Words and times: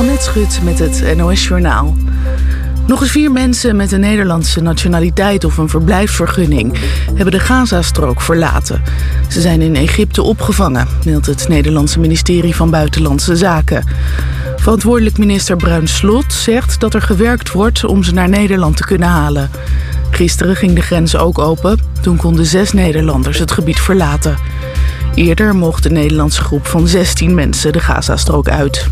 Annette 0.00 0.24
Schut 0.24 0.60
met 0.62 0.78
het 0.78 1.16
NOS 1.16 1.46
Journaal. 1.46 1.96
Nog 2.86 3.00
eens 3.00 3.10
vier 3.10 3.32
mensen 3.32 3.76
met 3.76 3.92
een 3.92 4.00
Nederlandse 4.00 4.60
nationaliteit 4.60 5.44
of 5.44 5.58
een 5.58 5.68
verblijfsvergunning 5.68 6.78
hebben 7.06 7.32
de 7.32 7.40
Gazastrook 7.40 8.20
verlaten. 8.20 8.82
Ze 9.28 9.40
zijn 9.40 9.60
in 9.60 9.76
Egypte 9.76 10.22
opgevangen, 10.22 10.88
meldt 11.04 11.26
het 11.26 11.48
Nederlandse 11.48 12.00
ministerie 12.00 12.56
van 12.56 12.70
Buitenlandse 12.70 13.36
Zaken. 13.36 13.84
Verantwoordelijk 14.56 15.18
minister 15.18 15.56
Bruin 15.56 15.88
Slot 15.88 16.32
zegt 16.32 16.80
dat 16.80 16.94
er 16.94 17.02
gewerkt 17.02 17.52
wordt 17.52 17.84
om 17.84 18.02
ze 18.02 18.12
naar 18.12 18.28
Nederland 18.28 18.76
te 18.76 18.84
kunnen 18.84 19.08
halen. 19.08 19.50
Gisteren 20.10 20.56
ging 20.56 20.72
de 20.72 20.82
grens 20.82 21.16
ook 21.16 21.38
open. 21.38 21.78
Toen 22.00 22.16
konden 22.16 22.46
zes 22.46 22.72
Nederlanders 22.72 23.38
het 23.38 23.50
gebied 23.50 23.80
verlaten. 23.80 24.36
Eerder 25.14 25.54
mocht 25.54 25.82
de 25.82 25.90
Nederlandse 25.90 26.42
groep 26.42 26.66
van 26.66 26.88
16 26.88 27.34
mensen 27.34 27.72
de 27.72 27.80
Gazastrook 27.80 28.48
uit. 28.48 28.88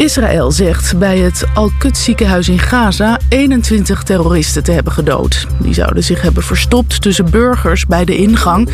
Israël 0.00 0.50
zegt 0.50 0.98
bij 0.98 1.18
het 1.18 1.44
Al-Quds 1.54 2.04
ziekenhuis 2.04 2.48
in 2.48 2.58
Gaza 2.58 3.18
21 3.28 4.02
terroristen 4.02 4.62
te 4.62 4.72
hebben 4.72 4.92
gedood. 4.92 5.46
Die 5.58 5.74
zouden 5.74 6.04
zich 6.04 6.22
hebben 6.22 6.42
verstopt 6.42 7.02
tussen 7.02 7.30
burgers 7.30 7.86
bij 7.86 8.04
de 8.04 8.16
ingang 8.16 8.70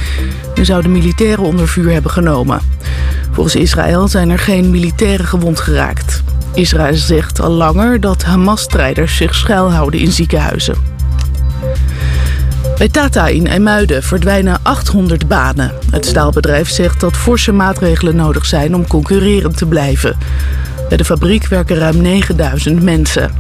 en 0.55 0.65
zouden 0.65 0.93
militairen 0.93 1.45
onder 1.45 1.69
vuur 1.69 1.93
hebben 1.93 2.11
genomen. 2.11 2.61
Volgens 3.33 3.57
Israël 3.57 4.09
zijn 4.09 4.31
er 4.31 4.39
geen 4.39 4.71
militairen 4.71 5.27
gewond 5.27 5.61
geraakt. 5.61 6.23
Israël 6.55 6.95
zegt 6.95 7.41
al 7.41 7.51
langer 7.51 8.01
dat 8.01 8.23
Hamas-strijders 8.23 9.17
zich 9.17 9.35
schuilhouden 9.35 10.01
in 10.01 10.13
ziekenhuizen. 10.13 10.77
Bij 12.79 12.89
Tata 12.89 13.27
in 13.27 13.47
IJmuiden 13.47 14.03
verdwijnen 14.03 14.59
800 14.63 15.29
banen. 15.29 15.73
Het 15.91 16.07
staalbedrijf 16.07 16.71
zegt 16.71 17.01
dat 17.01 17.17
forse 17.17 17.53
maatregelen 17.53 18.17
nodig 18.17 18.47
zijn 18.47 18.75
om 18.75 18.87
concurrerend 18.87 19.57
te 19.57 19.67
blijven. 19.67 20.17
Bij 20.89 20.97
de 20.97 21.05
fabriek 21.05 21.47
werken 21.47 21.77
ruim 21.77 22.01
9000 22.01 22.83
mensen. 22.83 23.31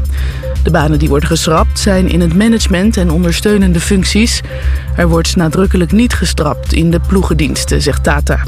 De 0.62 0.70
banen 0.70 0.98
die 0.98 1.08
worden 1.08 1.28
geschrapt 1.28 1.78
zijn 1.78 2.08
in 2.08 2.20
het 2.20 2.34
management 2.34 2.97
en 2.97 3.11
ondersteunende 3.11 3.80
functies. 3.80 4.41
Er 4.97 5.08
wordt 5.08 5.36
nadrukkelijk 5.36 5.92
niet 5.92 6.14
gestrapt 6.14 6.72
in 6.72 6.91
de 6.91 7.00
ploegendiensten, 7.08 7.83
zegt 7.83 8.03
Tata. 8.03 8.42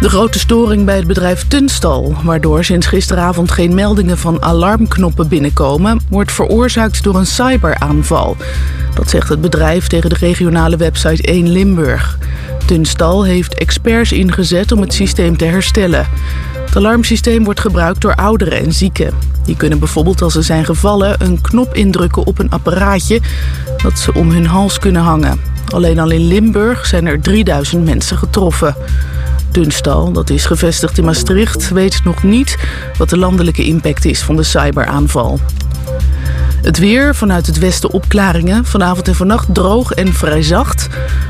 De 0.00 0.08
grote 0.08 0.38
storing 0.38 0.84
bij 0.84 0.96
het 0.96 1.06
bedrijf 1.06 1.48
Tunstal, 1.48 2.14
waardoor 2.22 2.64
sinds 2.64 2.86
gisteravond 2.86 3.50
geen 3.50 3.74
meldingen 3.74 4.18
van 4.18 4.42
alarmknoppen 4.42 5.28
binnenkomen, 5.28 6.00
wordt 6.08 6.32
veroorzaakt 6.32 7.02
door 7.02 7.16
een 7.16 7.26
cyberaanval. 7.26 8.36
Dat 8.94 9.10
zegt 9.10 9.28
het 9.28 9.40
bedrijf 9.40 9.86
tegen 9.86 10.10
de 10.10 10.16
regionale 10.18 10.76
website 10.76 11.22
1 11.22 11.48
Limburg. 11.48 12.18
Tunstal 12.64 13.24
heeft 13.24 13.54
experts 13.54 14.12
ingezet 14.12 14.72
om 14.72 14.80
het 14.80 14.92
systeem 14.92 15.36
te 15.36 15.44
herstellen. 15.44 16.06
Het 16.74 16.82
alarmsysteem 16.82 17.44
wordt 17.44 17.60
gebruikt 17.60 18.00
door 18.00 18.14
ouderen 18.14 18.58
en 18.58 18.72
zieken. 18.72 19.14
Die 19.44 19.56
kunnen 19.56 19.78
bijvoorbeeld 19.78 20.22
als 20.22 20.32
ze 20.32 20.42
zijn 20.42 20.64
gevallen 20.64 21.22
een 21.22 21.40
knop 21.40 21.74
indrukken 21.74 22.26
op 22.26 22.38
een 22.38 22.50
apparaatje 22.50 23.20
dat 23.82 23.98
ze 23.98 24.14
om 24.14 24.30
hun 24.30 24.46
hals 24.46 24.78
kunnen 24.78 25.02
hangen. 25.02 25.40
Alleen 25.68 25.98
al 25.98 26.10
in 26.10 26.26
Limburg 26.26 26.86
zijn 26.86 27.06
er 27.06 27.20
3000 27.20 27.84
mensen 27.84 28.18
getroffen. 28.18 28.76
Dunstal, 29.50 30.12
dat 30.12 30.30
is 30.30 30.44
gevestigd 30.44 30.98
in 30.98 31.04
Maastricht, 31.04 31.68
weet 31.68 32.04
nog 32.04 32.22
niet 32.22 32.56
wat 32.98 33.10
de 33.10 33.18
landelijke 33.18 33.64
impact 33.64 34.04
is 34.04 34.22
van 34.22 34.36
de 34.36 34.42
cyberaanval. 34.42 35.40
Het 36.62 36.78
weer, 36.78 37.14
vanuit 37.14 37.46
het 37.46 37.58
westen 37.58 37.90
opklaringen. 37.90 38.64
Vanavond 38.64 39.08
en 39.08 39.14
vannacht 39.14 39.54
droog 39.54 39.92
en 39.92 40.12
vrij 40.12 40.42
zacht. 40.42 40.88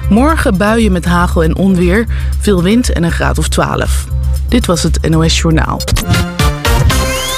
Morgen 0.08 0.56
buien 0.56 0.92
met 0.92 1.04
hagel 1.04 1.42
en 1.44 1.56
onweer. 1.56 2.06
Veel 2.38 2.62
wind 2.62 2.92
en 2.92 3.02
een 3.02 3.12
graad 3.12 3.38
of 3.38 3.48
12. 3.48 4.06
Dit 4.54 4.66
was 4.66 4.82
het 4.82 5.08
NOS 5.08 5.38
Journaal. 5.38 5.80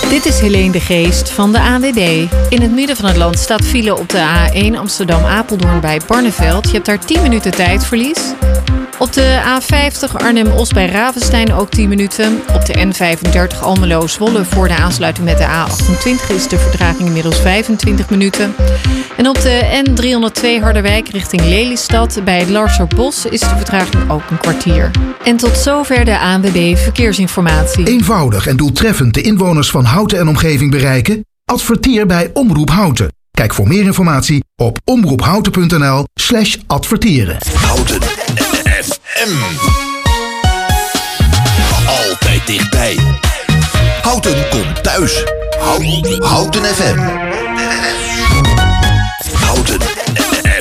Dit 0.08 0.26
is 0.26 0.40
Helene 0.40 0.72
de 0.72 0.80
Geest 0.80 1.30
van 1.30 1.52
de 1.52 1.58
AWB. 1.58 2.26
In 2.48 2.62
het 2.62 2.70
midden 2.70 2.96
van 2.96 3.04
het 3.06 3.16
land 3.16 3.38
staat 3.38 3.64
file 3.64 3.96
op 3.96 4.08
de 4.08 4.48
A1 4.52 4.78
Amsterdam-Apeldoorn 4.78 5.80
bij 5.80 6.00
Barneveld. 6.06 6.66
Je 6.66 6.72
hebt 6.72 6.86
daar 6.86 7.04
10 7.04 7.22
minuten 7.22 7.50
tijdverlies. 7.50 8.18
Op 8.98 9.12
de 9.12 9.60
A50 9.60 10.12
Arnhem-Os 10.12 10.72
bij 10.72 10.86
Ravenstein 10.86 11.52
ook 11.52 11.70
10 11.70 11.88
minuten. 11.88 12.40
Op 12.54 12.66
de 12.66 12.74
N35 12.74 13.60
Almelo-Zwolle 13.60 14.44
voor 14.44 14.68
de 14.68 14.76
aansluiting 14.76 15.26
met 15.26 15.38
de 15.38 15.44
A28 15.44 16.34
is 16.34 16.48
de 16.48 16.58
vertraging 16.58 17.06
inmiddels 17.06 17.40
25 17.40 18.10
minuten. 18.10 18.54
En 19.16 19.28
op 19.28 19.40
de 19.40 19.82
N302 19.84 20.62
Harderwijk 20.62 21.08
richting 21.08 21.42
Lelystad 21.42 22.20
bij 22.24 22.38
het 22.38 22.48
Larserbos 22.48 23.26
is 23.26 23.40
de 23.40 23.56
vertraging 23.56 24.10
ook 24.10 24.30
een 24.30 24.38
kwartier. 24.38 24.90
En 25.24 25.36
tot 25.36 25.56
zover 25.56 26.04
de 26.04 26.18
ANWB 26.18 26.76
Verkeersinformatie. 26.76 27.86
Eenvoudig 27.86 28.46
en 28.46 28.56
doeltreffend 28.56 29.14
de 29.14 29.20
inwoners 29.20 29.70
van 29.70 29.84
Houten 29.84 30.18
en 30.18 30.28
omgeving 30.28 30.70
bereiken? 30.70 31.24
Adverteer 31.44 32.06
bij 32.06 32.30
Omroep 32.32 32.70
Houten. 32.70 33.12
Kijk 33.30 33.54
voor 33.54 33.68
meer 33.68 33.84
informatie 33.84 34.44
op 34.56 34.78
omroephouten.nl 34.84 36.04
slash 36.14 36.56
adverteren. 36.66 37.36
Houten 37.54 37.98
FM. 39.16 39.32
Altijd 41.86 42.46
dichtbij. 42.46 42.98
Houten 44.02 44.48
komt 44.48 44.82
thuis. 44.82 45.24
Houten, 46.20 46.64
FM. 46.64 46.98
Houten 49.44 49.80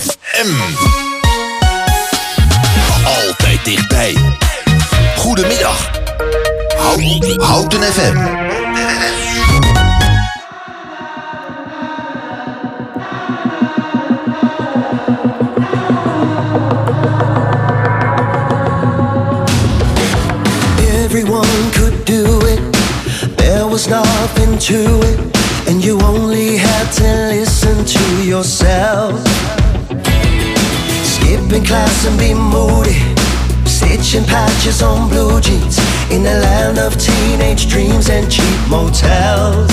FM. 0.01 0.49
Altijd 3.05 3.65
dichtbij. 3.65 4.15
Goedemiddag. 5.17 5.89
Houten, 6.77 7.41
Houten 7.41 7.83
FM. 7.83 8.64
To 24.65 24.99
it. 25.03 25.19
And 25.69 25.85
you 25.85 25.99
only 26.01 26.57
had 26.57 26.89
to 26.93 27.07
listen 27.29 27.85
to 27.85 28.25
yourself. 28.25 29.13
Skipping 31.05 31.63
class 31.63 32.07
and 32.07 32.17
be 32.17 32.33
moody. 32.33 32.97
Stitching 33.69 34.25
patches 34.25 34.81
on 34.81 35.07
blue 35.07 35.39
jeans. 35.39 35.77
In 36.09 36.23
the 36.23 36.39
land 36.41 36.79
of 36.79 36.97
teenage 36.97 37.69
dreams 37.69 38.09
and 38.09 38.25
cheap 38.31 38.59
motels. 38.67 39.69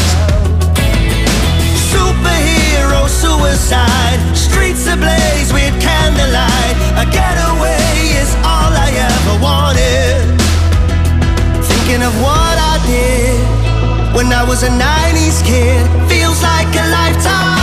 Superhero 1.88 3.08
suicide. 3.08 4.20
Streets 4.36 4.86
ablaze 4.86 5.54
with 5.54 5.72
candlelight. 5.80 6.76
A 7.00 7.06
getaway 7.08 7.96
is 8.20 8.34
all 8.44 8.72
I 8.76 8.92
ever 9.08 9.42
wanted 9.42 10.42
thinking 11.62 12.02
of 12.02 12.12
did 12.22 12.41
when 14.22 14.32
I 14.32 14.44
was 14.44 14.62
a 14.62 14.68
90s 14.68 15.44
kid. 15.44 15.82
Feels 16.08 16.42
like 16.42 16.68
a 16.76 16.86
lifetime. 16.90 17.61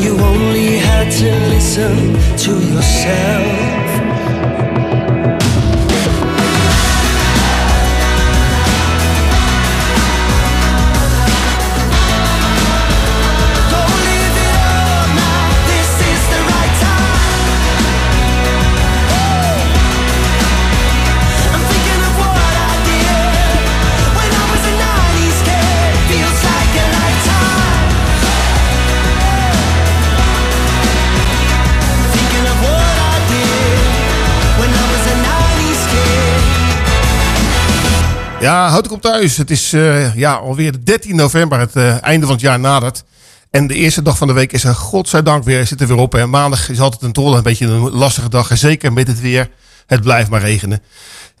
You 0.00 0.18
only 0.18 0.78
had 0.78 1.10
to 1.10 1.30
listen 1.48 2.14
to 2.36 2.52
yourself. 2.74 3.87
Ja, 38.40 38.68
houd 38.68 38.84
ik 38.84 38.92
op 38.92 39.02
thuis. 39.02 39.36
Het 39.36 39.50
is 39.50 39.72
eh, 39.72 40.14
ja, 40.14 40.34
alweer 40.34 40.72
de 40.72 40.82
13 40.82 41.16
november, 41.16 41.58
het 41.58 41.76
eh, 41.76 42.02
einde 42.02 42.26
van 42.26 42.34
het 42.34 42.44
jaar 42.44 42.60
nadert. 42.60 43.04
En 43.50 43.66
de 43.66 43.74
eerste 43.74 44.02
dag 44.02 44.18
van 44.18 44.26
de 44.26 44.32
week 44.32 44.52
is 44.52 44.64
er 44.64 44.74
godzijdank 44.74 45.44
weer, 45.44 45.66
zit 45.66 45.80
er 45.80 45.86
weer 45.86 45.96
op. 45.96 46.14
En 46.14 46.30
maandag 46.30 46.68
is 46.68 46.80
altijd 46.80 47.02
een 47.02 47.12
tol 47.12 47.36
een 47.36 47.42
beetje 47.42 47.66
een 47.66 47.90
lastige 47.90 48.28
dag. 48.28 48.50
En 48.50 48.58
zeker 48.58 48.92
met 48.92 49.06
het 49.06 49.20
weer. 49.20 49.50
Het 49.86 50.02
blijft 50.02 50.30
maar 50.30 50.40
regenen. 50.40 50.82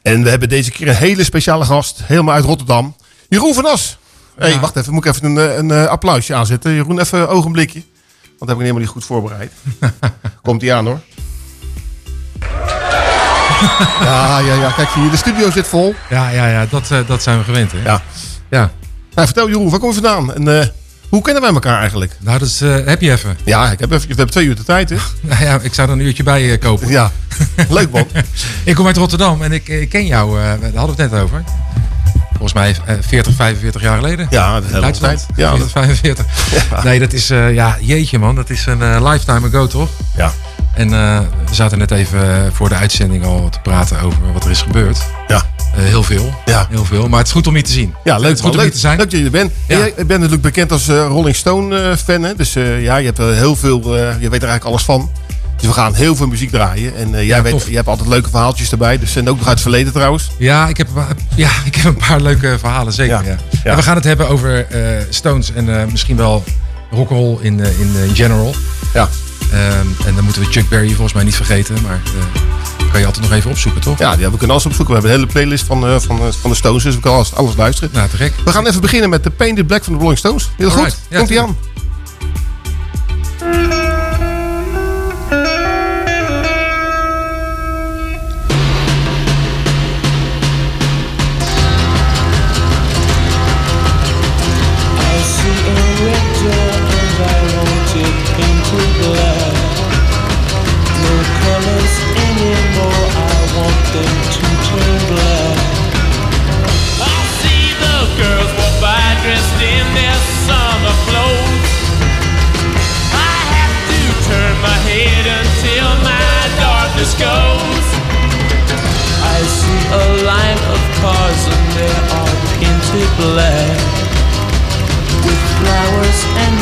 En 0.02 0.22
we 0.22 0.30
hebben 0.30 0.48
deze 0.48 0.70
keer 0.70 0.88
een 0.88 0.94
hele 0.94 1.24
speciale 1.24 1.64
gast, 1.64 2.00
helemaal 2.04 2.34
uit 2.34 2.44
Rotterdam. 2.44 2.96
Jeroen 3.28 3.54
van 3.54 3.66
As. 3.66 3.98
Hé, 4.36 4.48
hey, 4.48 4.60
wacht 4.60 4.76
even, 4.76 4.92
moet 4.92 5.04
ik 5.04 5.14
even 5.14 5.36
een, 5.36 5.38
eh, 5.38 5.56
een, 5.56 5.88
applausje 5.88 6.34
aanzetten. 6.34 6.72
Jeroen, 6.72 7.00
even 7.00 7.20
een 7.20 7.26
ogenblikje. 7.26 7.82
Want 8.22 8.38
dat 8.38 8.48
heb 8.48 8.56
ik 8.56 8.62
helemaal 8.62 8.82
niet 8.82 8.90
goed 8.90 9.04
voorbereid. 9.04 9.52
Komt 10.42 10.60
hij 10.60 10.74
aan 10.74 10.86
hoor. 10.86 11.00
Ja, 14.00 14.38
ja, 14.38 14.54
ja. 14.54 14.70
Kijk, 14.70 14.88
je, 14.88 15.08
de 15.10 15.16
studio 15.16 15.50
zit 15.50 15.66
vol. 15.66 15.94
Ja, 16.10 16.30
ja, 16.30 16.46
ja 16.46 16.66
dat, 16.70 16.90
eh, 16.90 16.98
dat 17.06 17.22
zijn 17.22 17.38
we 17.38 17.44
gewend. 17.44 17.72
Hè? 17.72 17.82
Ja. 17.82 18.02
ja. 18.50 18.70
Nou, 19.14 19.26
vertel 19.26 19.48
Jeroen, 19.48 19.70
waar 19.70 19.78
kom 19.78 19.88
je 19.88 19.94
vandaan? 19.94 20.34
En 20.34 20.60
eh, 20.60 20.66
hoe 21.08 21.22
kennen 21.22 21.42
wij 21.42 21.52
elkaar 21.52 21.80
eigenlijk? 21.80 22.16
Nou, 22.20 22.38
dat 22.38 22.48
is, 22.48 22.60
eh, 22.60 22.76
heb 22.84 23.00
je 23.00 23.10
even. 23.12 23.38
Ja, 23.44 23.70
ik 23.70 23.78
heb 23.78 23.90
even, 23.90 24.08
we 24.08 24.14
hebben 24.14 24.30
twee 24.30 24.46
uur 24.46 24.56
de 24.56 24.64
tijd, 24.64 24.90
hè? 24.90 24.96
Nou 25.20 25.44
ja, 25.44 25.58
ik 25.62 25.74
zou 25.74 25.88
er 25.88 25.94
een 25.94 26.00
uurtje 26.00 26.22
bij 26.22 26.58
kopen. 26.58 26.88
Ja, 26.88 27.12
leuk 27.68 27.90
man. 27.90 28.06
Ik 28.64 28.74
kom 28.74 28.86
uit 28.86 28.96
Rotterdam 28.96 29.42
en 29.42 29.52
ik, 29.52 29.68
ik 29.68 29.88
ken 29.88 30.06
jou, 30.06 30.38
daar 30.38 30.70
hadden 30.74 30.96
we 30.96 31.02
het 31.02 31.10
net 31.10 31.20
over. 31.20 31.44
Volgens 32.28 32.52
mij 32.52 32.76
eh, 32.86 32.96
40, 33.00 33.34
45 33.34 33.82
jaar 33.82 33.96
geleden. 33.96 34.26
Ja, 34.30 34.60
dat 34.60 34.90
is 34.90 34.98
tijd. 34.98 35.26
Ja, 35.36 35.50
40, 35.50 35.70
45. 35.70 36.26
Nee, 36.84 36.98
dat 36.98 37.12
is, 37.12 37.28
ja, 37.28 37.76
jeetje 37.80 38.18
man, 38.18 38.34
dat 38.34 38.50
is 38.50 38.66
een 38.66 39.02
lifetime 39.08 39.46
ago 39.46 39.66
toch? 39.66 39.88
Ja, 40.16 40.32
En 40.78 40.92
eh, 40.92 41.18
we 41.48 41.54
zaten 41.54 41.78
net 41.78 41.90
even 41.90 42.44
eh, 42.44 42.50
voor 42.52 42.68
de 42.68 42.74
uitzending 42.74 43.24
al 43.24 43.48
te 43.48 43.58
praten 43.62 44.00
over 44.00 44.32
wat 44.32 44.44
er 44.44 44.50
is 44.50 44.62
gebeurd. 44.62 44.98
ja. 45.28 45.42
Eh, 45.74 45.84
heel 45.84 46.02
veel. 46.02 46.34
Ja. 46.46 46.66
Heel 46.70 46.84
veel. 46.84 47.08
Maar 47.08 47.18
het 47.18 47.26
is 47.26 47.32
goed 47.32 47.46
om 47.46 47.54
hier 47.54 47.64
te 47.64 47.72
zien. 47.72 47.94
Ja, 48.04 48.12
Het 48.12 48.22
leuk 48.22 48.32
is 48.34 48.40
goed 48.40 48.54
om 48.54 48.60
hier 48.60 48.72
te 48.72 48.78
zijn. 48.78 48.98
leuk 48.98 49.10
dat 49.10 49.18
je 49.18 49.24
er 49.24 49.30
bent. 49.30 49.52
Ja. 49.66 49.74
En 49.74 49.80
jij 49.80 49.92
bent 49.94 50.08
natuurlijk 50.08 50.42
bekend 50.42 50.72
als 50.72 50.86
Rolling 50.88 51.36
Stone 51.36 51.96
fan, 51.96 52.22
hè? 52.22 52.34
Dus 52.34 52.52
ja, 52.80 52.96
je 52.96 53.04
hebt 53.06 53.18
heel 53.18 53.56
veel, 53.56 53.96
je 53.96 54.02
weet 54.04 54.22
er 54.22 54.30
eigenlijk 54.30 54.64
alles 54.64 54.82
van. 54.82 55.10
Dus 55.56 55.66
we 55.66 55.72
gaan 55.72 55.94
heel 55.94 56.16
veel 56.16 56.26
muziek 56.26 56.50
draaien. 56.50 56.96
En 56.96 57.10
jij, 57.10 57.24
Ja, 57.24 57.42
weet, 57.42 57.64
jij 57.64 57.74
hebt 57.74 57.88
altijd 57.88 58.08
leuke 58.08 58.30
verhaaltjes 58.30 58.70
erbij. 58.70 58.98
Dus 58.98 59.16
en 59.16 59.28
ook 59.28 59.36
nog 59.38 59.46
uit 59.46 59.52
het 59.58 59.60
verleden 59.62 59.92
trouwens. 59.92 60.30
Ja, 60.38 60.68
ik 60.68 60.76
heb, 60.76 60.88
ja, 61.34 61.50
ik 61.64 61.74
heb 61.74 61.84
een 61.84 62.02
paar 62.08 62.20
leuke 62.20 62.56
verhalen, 62.58 62.92
zeker. 62.92 63.24
Ja. 63.24 63.36
En 63.70 63.76
we 63.76 63.82
gaan 63.82 63.94
het 63.96 64.04
hebben 64.04 64.28
over 64.28 64.66
Stones 65.10 65.52
en 65.52 65.88
misschien 65.90 66.16
wel 66.16 66.44
rock'n'roll 66.90 67.38
in, 67.40 67.60
in 67.60 68.14
general. 68.14 68.54
Ja. 68.94 69.08
Ehm, 69.52 69.86
en 70.06 70.14
dan 70.14 70.24
moeten 70.24 70.42
we 70.42 70.48
Chuck 70.50 70.68
Berry 70.68 70.88
volgens 70.88 71.12
mij 71.12 71.24
niet 71.24 71.36
vergeten. 71.36 71.82
Maar 71.82 72.00
eh, 72.04 72.90
kan 72.90 73.00
je 73.00 73.06
altijd 73.06 73.24
nog 73.24 73.34
even 73.34 73.50
opzoeken, 73.50 73.80
toch? 73.80 73.98
Ja, 73.98 74.16
die 74.16 74.24
we 74.24 74.30
kunnen 74.30 74.50
alles 74.50 74.66
opzoeken. 74.66 74.94
We 74.94 75.00
hebben 75.00 75.10
een 75.10 75.18
hele 75.18 75.32
playlist 75.32 75.64
van, 75.64 75.86
eh, 75.86 76.00
van, 76.00 76.18
eh, 76.18 76.32
van 76.40 76.50
de 76.50 76.56
Stones. 76.56 76.82
Dus 76.82 76.94
we 76.94 77.00
kunnen 77.00 77.18
alles, 77.18 77.34
alles 77.34 77.56
luisteren. 77.56 77.90
Nou, 77.92 78.08
te 78.08 78.16
gek. 78.16 78.32
We 78.44 78.50
gaan 78.50 78.66
even 78.66 78.80
beginnen 78.80 79.10
met 79.10 79.24
de 79.24 79.30
Painted 79.30 79.66
Black 79.66 79.84
van 79.84 79.92
de 79.92 79.98
Rolling 79.98 80.18
Stones. 80.18 80.50
Heel 80.56 80.70
goed. 80.70 80.98
Ja, 81.08 81.18
Komt 81.18 81.30
ie 81.30 81.40
aan. 81.40 81.56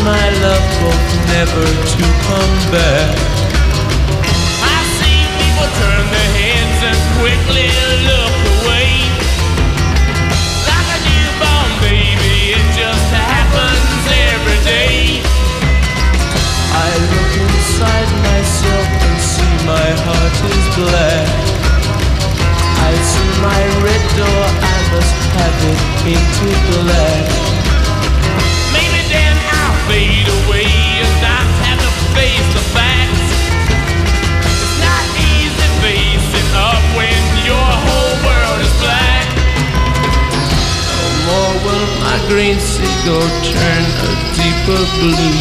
My 0.06 0.30
love 0.38 0.66
both 0.78 1.10
never 1.34 1.66
to 1.66 2.02
come 2.30 2.56
back. 2.70 3.10
I 4.62 4.78
see 5.02 5.18
people 5.34 5.66
turn 5.82 6.04
their 6.14 6.30
heads 6.38 6.80
and 6.90 7.00
quickly 7.18 7.66
look 8.06 8.36
away. 8.54 9.10
Like 10.62 10.88
a 10.94 10.98
newborn 11.10 11.70
baby, 11.82 12.54
it 12.54 12.66
just 12.78 13.08
happens 13.18 14.02
every 14.30 14.60
day. 14.62 15.26
I 16.86 16.90
look 17.10 17.32
inside 17.42 18.10
myself 18.30 18.86
and 19.10 19.18
see 19.18 19.54
my 19.66 19.88
heart 20.06 20.36
is 20.54 20.66
black. 20.78 21.26
I 22.78 22.92
see 23.10 23.30
my 23.42 23.62
red 23.82 24.04
door, 24.14 24.44
I 24.54 24.76
must 24.94 25.18
have 25.34 25.58
it 25.66 25.80
painted 25.98 26.58
black. 26.78 27.45
Green 42.28 42.58
seagull 42.60 43.28
turn 43.42 43.84
a 44.08 44.12
deeper 44.36 44.82
blue. 45.00 45.38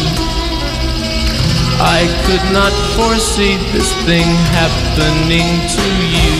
I 1.78 2.08
could 2.24 2.46
not 2.52 2.72
foresee 2.96 3.56
this 3.72 3.92
thing 4.06 4.28
happening 4.56 5.48
to 5.76 5.86
you. 6.14 6.34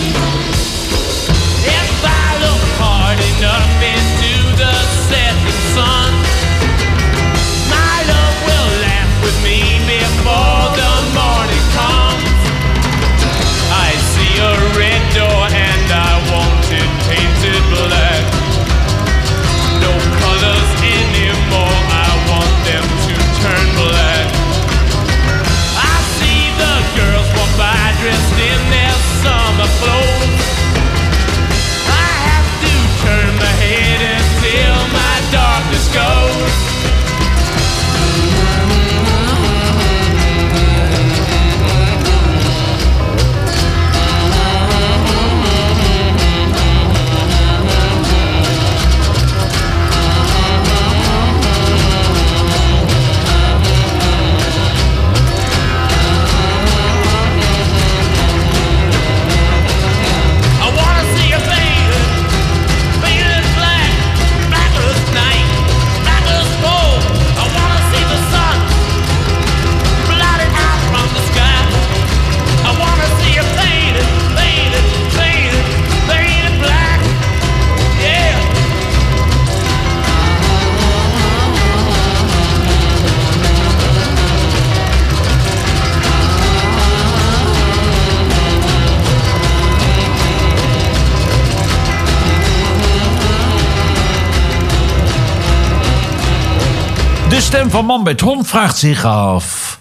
If 1.79 1.93
I 2.05 2.27
look 2.45 2.65
hard 2.81 3.19
enough 3.37 3.96
stem 97.47 97.71
van 97.71 97.85
Man 97.85 98.03
met 98.03 98.21
Hond 98.21 98.47
vraagt 98.47 98.79
zich 98.79 99.05
af... 99.05 99.81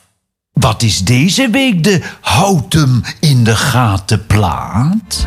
Wat 0.53 0.81
is 0.81 0.99
deze 0.99 1.49
week 1.49 1.83
de 1.83 2.01
Houtem 2.21 3.03
in 3.19 3.43
de 3.43 3.55
gaten 3.55 4.25
plaat? 4.25 5.25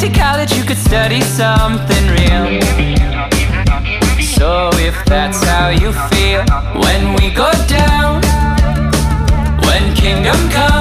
To 0.00 0.08
college, 0.08 0.52
you 0.52 0.64
could 0.64 0.78
study 0.78 1.20
something 1.20 2.04
real. 2.16 2.60
So 4.40 4.70
if 4.74 4.96
that's 5.04 5.44
how 5.44 5.68
you 5.68 5.92
feel 6.08 6.42
When 6.80 7.14
we 7.16 7.30
go 7.30 7.50
down 7.68 8.22
When 9.66 9.94
kingdom 9.94 10.38
come 10.50 10.79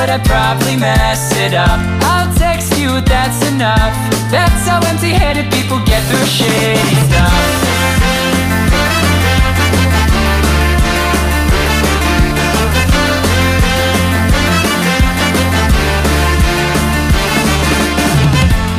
but 0.00 0.08
I'd 0.08 0.24
probably 0.24 0.76
mess 0.76 1.28
it 1.36 1.52
up 1.52 1.78
I'll 2.08 2.32
text 2.34 2.72
you, 2.80 3.02
that's 3.02 3.40
enough 3.52 3.92
That's 4.32 4.64
how 4.66 4.80
empty-headed 4.80 5.52
people 5.52 5.76
get 5.84 6.00
through 6.08 6.24
shitty 6.24 6.96
stuff 7.04 7.44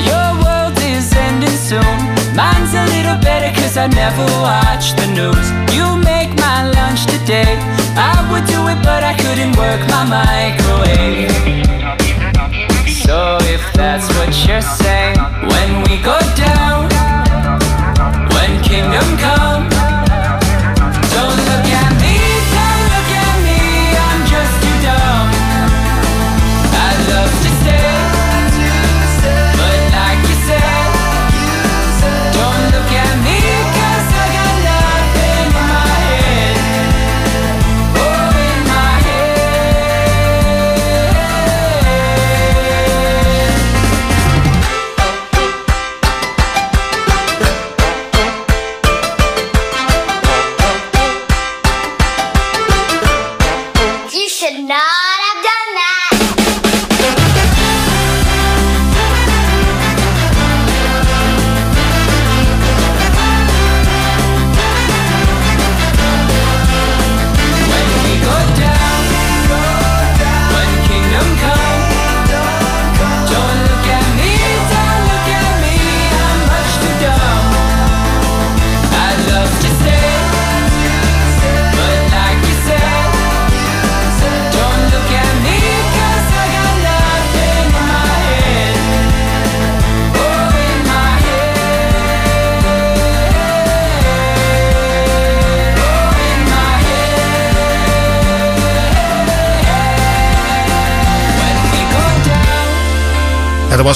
Your 0.09 0.29
world 0.41 0.75
is 0.81 1.13
ending 1.13 1.59
soon. 1.69 1.97
Mine's 2.33 2.73
a 2.73 2.85
little 2.95 3.19
better 3.21 3.53
cause 3.61 3.77
I 3.77 3.87
never 3.87 4.25
watch 4.41 4.95
the 4.99 5.07
news. 5.13 5.47
You 5.75 5.85
make 6.01 6.33
my 6.39 6.65
lunch 6.77 7.05
today. 7.05 7.59
I 7.93 8.15
would 8.31 8.45
do 8.47 8.59
it, 8.73 8.79
but 8.81 9.03
I 9.03 9.13
couldn't 9.21 9.55
work 9.55 9.81
my 9.87 10.03
microwave. 10.09 10.70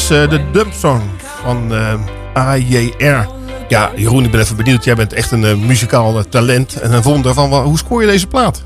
Eh, 0.09 0.29
de 0.29 0.51
Dump 0.51 0.73
Song 0.73 1.01
van 1.43 1.73
eh, 1.73 1.93
AJR. 2.33 3.27
Ja, 3.67 3.91
Jeroen, 3.95 4.23
ik 4.23 4.31
ben 4.31 4.39
even 4.39 4.55
benieuwd. 4.55 4.83
Jij 4.83 4.95
bent 4.95 5.13
echt 5.13 5.31
een 5.31 5.45
eh, 5.45 5.55
muzikaal 5.55 6.23
talent 6.29 6.79
en 6.79 6.93
een 6.93 7.01
wonder. 7.01 7.33
Van, 7.33 7.53
hoe 7.53 7.77
scoor 7.77 8.01
je 8.01 8.07
deze 8.07 8.27
plaat? 8.27 8.63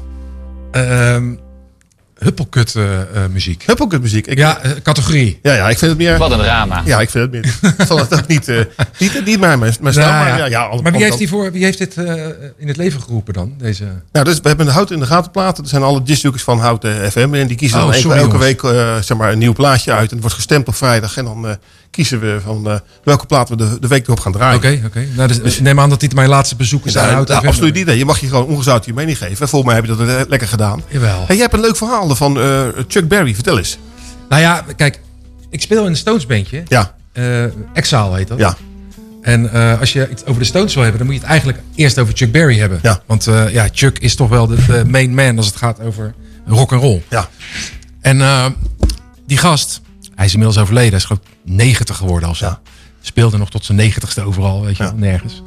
Huppelkut 2.74 3.14
eh, 3.16 3.24
eh, 3.24 3.30
muziek. 3.32 3.64
Huppelkut 3.66 4.02
muziek. 4.02 4.28
Ik, 4.28 4.38
Ja, 4.38 4.60
eh, 4.62 4.72
categorie. 4.84 5.40
ja, 5.44 5.54
ja, 5.54 5.70
ik 5.70 5.78
vind 5.78 5.92
het 5.92 6.00
meer... 6.00 6.18
Wat 6.18 6.32
een 6.32 6.38
drama. 6.40 6.82
Ja, 6.86 7.00
ik 7.02 7.10
vind 7.10 7.24
het 7.24 7.42
meer... 7.62 7.74
ik 7.80 7.86
zal 7.88 8.00
het 8.00 8.14
ook 8.14 8.28
niet, 8.28 8.48
eh, 8.48 8.58
niet, 8.98 9.26
niet 9.26 9.40
mijn, 9.40 9.60
mijn 9.60 9.74
Nou, 9.82 9.96
maar 9.96 10.38
ja. 10.38 10.46
ja, 10.46 10.62
alle- 10.64 10.82
maar 10.82 10.92
wie 10.92 11.04
heeft, 11.04 11.18
die 11.18 11.28
voor, 11.30 11.52
wie 11.52 11.64
heeft 11.64 11.78
dit 11.78 11.98
eh, 11.98 12.14
in 12.58 12.68
het 12.68 12.78
leven 12.78 13.02
geroepen 13.02 13.34
dan? 13.34 13.54
Deze... 13.58 13.84
Nou, 14.12 14.26
dus 14.26 14.40
we 14.42 14.48
hebben 14.48 14.66
de 14.66 14.72
Hout 14.72 14.92
in 14.92 15.00
de 15.00 15.06
Gaten 15.06 15.32
platen. 15.32 15.64
Er 15.64 15.70
zijn 15.70 15.84
alle 15.84 16.04
discjockeys 16.04 16.44
van 16.44 16.60
Houten 16.60 17.12
FM. 17.12 17.34
En 17.34 17.48
die 17.48 17.58
kiezen 17.58 17.78
Oh, 17.78 17.84
dan 17.84 17.94
elke, 17.94 18.08
sorry, 18.08 18.18
elke 18.22 18.32
jongens. 18.38 18.62
week 18.64 18.64
eh, 18.78 18.96
zeg 19.02 19.18
maar, 19.18 19.32
een 19.32 19.38
nieuw 19.38 19.54
plaatje 19.54 19.92
uit. 19.92 20.02
En 20.08 20.12
het 20.12 20.20
wordt 20.22 20.36
gestemd 20.36 20.68
op 20.68 20.76
vrijdag. 20.76 21.18
En 21.18 21.26
dan 21.26 21.48
eh, 21.48 21.54
kiezen 21.92 22.20
we 22.20 22.40
van 22.44 22.70
eh, 22.70 22.80
welke 23.04 23.26
plaat 23.26 23.50
we 23.50 23.56
de, 23.56 23.78
de 23.80 23.88
week 23.88 24.06
erop 24.06 24.20
gaan 24.20 24.32
draaien. 24.32 24.58
Oké, 24.58 24.82
oké. 24.86 25.08
Nou, 25.16 25.28
dus, 25.28 25.56
ik 25.58 25.62
neem 25.62 25.80
aan 25.80 25.90
dat 25.90 26.00
dit 26.00 26.14
mijn 26.14 26.30
laatste 26.30 26.56
bezoek 26.56 26.86
is 26.86 26.94
Ja, 26.94 27.08
aan 27.08 27.14
Hout 27.14 27.28
nou, 27.28 27.48
absoluut 27.48 27.74
niet. 27.74 27.90
Je 27.98 28.06
mag 28.06 28.20
je 28.20 28.28
gewoon 28.28 28.46
ongezouten 28.46 28.90
je 28.92 28.98
mening 28.98 29.18
geven. 29.18 29.48
Volgens 29.48 29.64
mij 29.74 29.76
heb 29.82 29.86
je 29.86 30.06
dat 30.06 30.30
lekker 30.30 30.48
gedaan. 30.48 30.84
Jawel. 30.88 31.18
Hey, 31.18 31.36
jij 31.36 31.38
hebt 31.38 31.54
een 31.54 31.60
leuk 31.60 31.76
verhaal 31.76 32.16
van 32.16 32.40
eh, 32.40 32.62
Chuck 32.88 33.08
Berry. 33.08 33.34
Vertel 33.34 33.58
eens. 33.58 33.78
Nou 34.30 34.42
ja, 34.42 34.66
kijk. 34.76 35.00
Ik 35.50 35.62
speel 35.62 35.82
in 35.84 35.90
een 35.90 35.98
Stones 35.98 36.26
bandje. 36.26 36.64
Ja, 36.68 36.96
Exile 37.74 38.16
heet 38.16 38.28
dat. 38.28 38.38
ja, 38.40 38.58
En 39.22 39.52
als 39.80 39.94
je 39.94 40.00
het 40.00 40.26
over 40.26 40.42
de 40.42 40.48
Stones 40.48 40.74
wil 40.74 40.84
hebben, 40.84 41.00
dan 41.00 41.10
moet 41.10 41.16
je 41.20 41.22
het 41.22 41.32
eigenlijk 41.32 41.60
eerst 41.76 42.00
over 42.00 42.14
Chuck 42.18 42.32
Berry 42.32 42.60
hebben. 42.60 42.80
Ja. 42.82 43.02
Want 43.06 43.24
ja, 43.50 43.68
Chuck 43.72 44.00
is 44.00 44.16
toch 44.16 44.30
wel 44.30 44.48
de, 44.48 44.66
de 44.66 44.86
main 44.86 45.14
man 45.14 45.38
als 45.38 45.46
het 45.46 45.56
gaat 45.56 45.80
over 45.82 46.14
rock 46.46 46.72
and 46.72 46.82
roll. 46.82 47.02
ja. 47.10 47.30
En 48.02 48.22
die 49.28 49.38
gast, 49.38 49.82
hij 50.16 50.26
is 50.26 50.32
inmiddels 50.34 50.62
overleden. 50.62 50.90
Hij 50.90 51.00
is 51.00 51.06
gewoon 51.06 51.24
90 51.50 51.98
geworden 51.98 52.30
of 52.30 52.38
zo. 52.38 52.46
Ja. 52.46 52.60
Speelde 53.02 53.38
nog 53.38 53.50
tot 53.50 53.66
zijn 53.66 53.78
negentigste 53.78 54.22
overal, 54.22 54.62
weet 54.66 54.78
je 54.78 54.84
Ja. 54.84 54.90
wel, 54.90 55.00
nergens. 55.00 55.42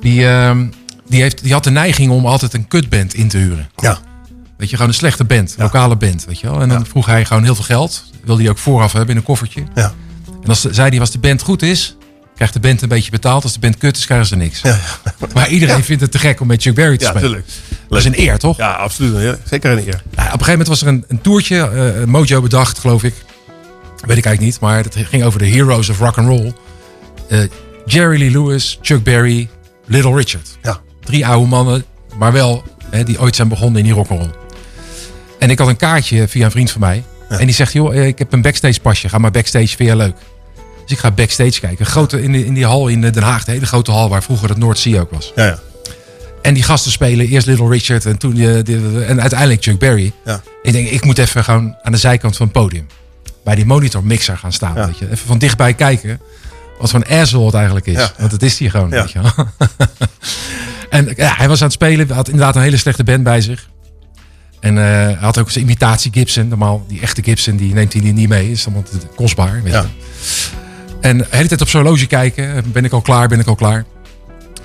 Die, 0.00 0.28
ehm, 0.28 0.66
die, 1.08 1.20
heeft, 1.20 1.42
die 1.42 1.52
had 1.52 1.64
de 1.64 1.70
neiging 1.70 2.10
om 2.10 2.26
altijd 2.26 2.54
een 2.54 2.68
kutband 2.68 3.14
in 3.14 3.28
te 3.28 3.38
huren. 3.38 3.70
ja. 3.76 3.98
Weet 4.56 4.70
je, 4.70 4.76
gewoon 4.76 4.92
een 4.92 4.98
slechte 4.98 5.24
band, 5.24 5.54
lokale 5.58 5.96
band, 5.96 6.24
weet 6.24 6.40
je 6.40 6.46
wel. 6.50 6.60
En 6.60 6.68
dan 6.68 6.78
Ja. 6.78 6.84
vroeg 6.84 7.06
hij 7.06 7.24
gewoon 7.24 7.44
heel 7.44 7.54
veel 7.54 7.64
geld. 7.64 8.04
Wilde 8.24 8.42
hij 8.42 8.50
ook 8.50 8.58
vooraf 8.58 8.92
hebben 8.92 9.10
in 9.10 9.16
een 9.16 9.22
koffertje. 9.22 9.62
Ja. 9.74 9.92
En 10.42 10.48
als 10.48 10.60
zei 10.60 10.88
hij, 10.90 11.00
als 11.00 11.10
de 11.10 11.18
band 11.18 11.42
goed 11.42 11.62
is, 11.62 11.96
krijg 12.00 12.34
Krijgt 12.34 12.52
de 12.52 12.60
band 12.60 12.82
een 12.82 12.88
beetje 12.88 13.10
betaald. 13.10 13.42
Als 13.42 13.52
de 13.52 13.58
band 13.58 13.78
kut 13.78 13.96
is, 13.96 14.04
krijgen 14.04 14.26
ze 14.26 14.36
niks. 14.36 14.62
Maar 15.34 15.48
iedereen 15.48 15.84
vindt 15.84 16.02
het 16.02 16.10
te 16.12 16.18
gek 16.18 16.40
om 16.40 16.46
met 16.46 16.62
Chuck 16.62 16.74
Berry 16.74 16.96
te 16.96 17.04
Ja, 17.04 17.10
spelen. 17.10 17.28
tuurlijk. 17.28 17.48
Dat 17.88 17.98
is 17.98 18.04
een 18.04 18.18
eer, 18.20 18.38
toch? 18.38 18.56
Ja, 18.56 18.72
absoluut. 18.72 19.22
Ja, 19.22 19.36
Zeker 19.44 19.70
een 19.70 19.78
eer. 19.78 19.84
Nou, 19.86 19.98
op 20.04 20.16
een 20.16 20.30
gegeven 20.30 20.50
moment 20.50 20.68
was 20.68 20.82
er 20.82 20.88
een, 20.88 21.04
een 21.08 21.20
toertje, 21.20 21.68
eh, 21.68 22.04
Mojo 22.04 22.40
bedacht, 22.40 22.78
geloof 22.78 23.02
ik. 23.02 23.14
Weet 24.06 24.16
ik 24.16 24.24
eigenlijk 24.24 24.40
niet, 24.40 24.60
maar 24.60 24.84
het 24.84 24.96
ging 24.96 25.24
over 25.24 25.38
de 25.38 25.46
heroes 25.48 25.88
of 25.88 25.98
rock 25.98 26.18
and 26.18 26.28
roll. 26.28 26.52
Eh, 27.28 27.38
Jerry 27.86 28.18
Lee 28.18 28.30
Lewis, 28.30 28.78
Chuck 28.82 29.02
Berry, 29.02 29.48
Little 29.86 30.14
Richard. 30.14 30.48
Ja. 30.62 30.80
Drie 31.00 31.26
oude 31.26 31.46
mannen, 31.48 31.84
maar 32.18 32.32
wel 32.32 32.64
hè, 32.90 33.04
die 33.04 33.20
ooit 33.20 33.36
zijn 33.36 33.48
begonnen 33.48 33.78
in 33.78 33.84
die 33.84 33.94
rock 33.94 34.08
and 34.08 34.20
roll. 34.20 34.30
En 35.38 35.50
ik 35.50 35.58
had 35.58 35.68
een 35.68 35.76
kaartje 35.76 36.28
via 36.28 36.44
een 36.44 36.50
vriend 36.50 36.70
van 36.70 36.80
mij. 36.80 37.04
En 37.28 37.46
die 37.46 37.54
zegt, 37.54 37.72
joh, 37.72 37.96
eh, 37.96 38.06
ik 38.06 38.18
heb 38.18 38.32
een 38.32 38.42
backstage 38.42 38.80
pasje. 38.80 39.08
Ga 39.08 39.18
maar 39.18 39.30
backstage, 39.30 39.76
vind 39.76 39.88
je 39.88 39.96
leuk? 39.96 40.14
Dus 40.82 40.90
ik 40.92 40.98
ga 40.98 41.10
backstage 41.10 41.60
kijken. 41.60 41.86
Grote, 41.86 42.22
in, 42.22 42.32
die, 42.32 42.44
in 42.46 42.54
die 42.54 42.64
hal 42.66 42.88
in 42.88 43.00
Den 43.00 43.22
Haag, 43.22 43.44
de 43.44 43.52
hele 43.52 43.66
grote 43.66 43.90
hal 43.90 44.08
waar 44.08 44.22
vroeger 44.22 44.48
het 44.48 44.58
North 44.58 44.78
Sea 44.78 45.00
ook 45.00 45.10
was. 45.10 45.32
Ja, 45.36 45.44
ja. 45.44 45.58
En 46.42 46.54
die 46.54 46.62
gasten 46.62 46.92
spelen 46.92 47.26
eerst 47.28 47.46
Little 47.46 47.68
Richard 47.68 48.06
en, 48.06 48.18
toen, 48.18 48.36
eh, 48.38 48.54
die- 48.62 49.04
en 49.04 49.20
uiteindelijk 49.20 49.62
Chuck 49.62 49.78
Berry. 49.78 50.12
Ja. 50.24 50.42
Ik 50.62 50.72
denk, 50.72 50.88
ik 50.88 51.04
moet 51.04 51.18
even 51.18 51.44
gewoon 51.44 51.76
aan 51.82 51.92
de 51.92 51.98
zijkant 51.98 52.36
van 52.36 52.46
het 52.46 52.54
podium. 52.54 52.86
Bij 53.44 53.54
die 53.54 53.66
monitor 53.66 54.04
mixer 54.04 54.38
gaan 54.38 54.52
staan. 54.52 54.74
Ja. 54.74 54.86
Weet 54.86 54.98
je. 54.98 55.04
Even 55.10 55.26
van 55.26 55.38
dichtbij 55.38 55.74
kijken. 55.74 56.20
Wat 56.78 56.90
voor 56.90 57.04
een 57.06 57.18
asshole 57.20 57.46
het 57.46 57.54
eigenlijk 57.54 57.86
is. 57.86 57.94
Ja. 57.96 58.12
Want 58.18 58.32
het 58.32 58.42
is 58.42 58.56
die 58.56 58.70
gewoon. 58.70 58.90
Ja. 58.90 59.00
Weet 59.02 59.12
je 59.12 59.20
wel. 59.22 59.32
en 60.90 61.12
ja, 61.16 61.34
hij 61.36 61.48
was 61.48 61.58
aan 61.60 61.64
het 61.66 61.72
spelen. 61.74 62.10
Had 62.10 62.28
inderdaad 62.28 62.56
een 62.56 62.62
hele 62.62 62.76
slechte 62.76 63.04
band 63.04 63.22
bij 63.22 63.40
zich. 63.40 63.68
En 64.60 64.78
eh, 64.78 64.84
hij 64.84 65.16
had 65.20 65.38
ook 65.38 65.50
zijn 65.50 65.64
imitatie 65.64 66.12
Gibson. 66.14 66.48
Normaal, 66.48 66.84
die 66.88 67.00
echte 67.00 67.22
Gibson, 67.22 67.56
die 67.56 67.74
neemt 67.74 67.92
hij 67.92 68.02
niet 68.02 68.28
mee. 68.28 68.50
Is 68.50 68.64
allemaal 68.66 68.84
kostbaar. 69.14 69.62
Weet 69.62 69.72
Ja. 69.72 69.80
je. 69.80 69.88
En 71.00 71.18
de 71.18 71.26
hele 71.30 71.48
tijd 71.48 71.60
op 71.60 71.68
zijn 71.68 71.82
horloge 71.82 72.06
kijken. 72.06 72.72
Ben 72.72 72.84
ik 72.84 72.92
al 72.92 73.00
klaar, 73.00 73.28
ben 73.28 73.40
ik 73.40 73.46
al 73.46 73.54
klaar. 73.54 73.76
En 73.76 73.82
op 73.84 73.86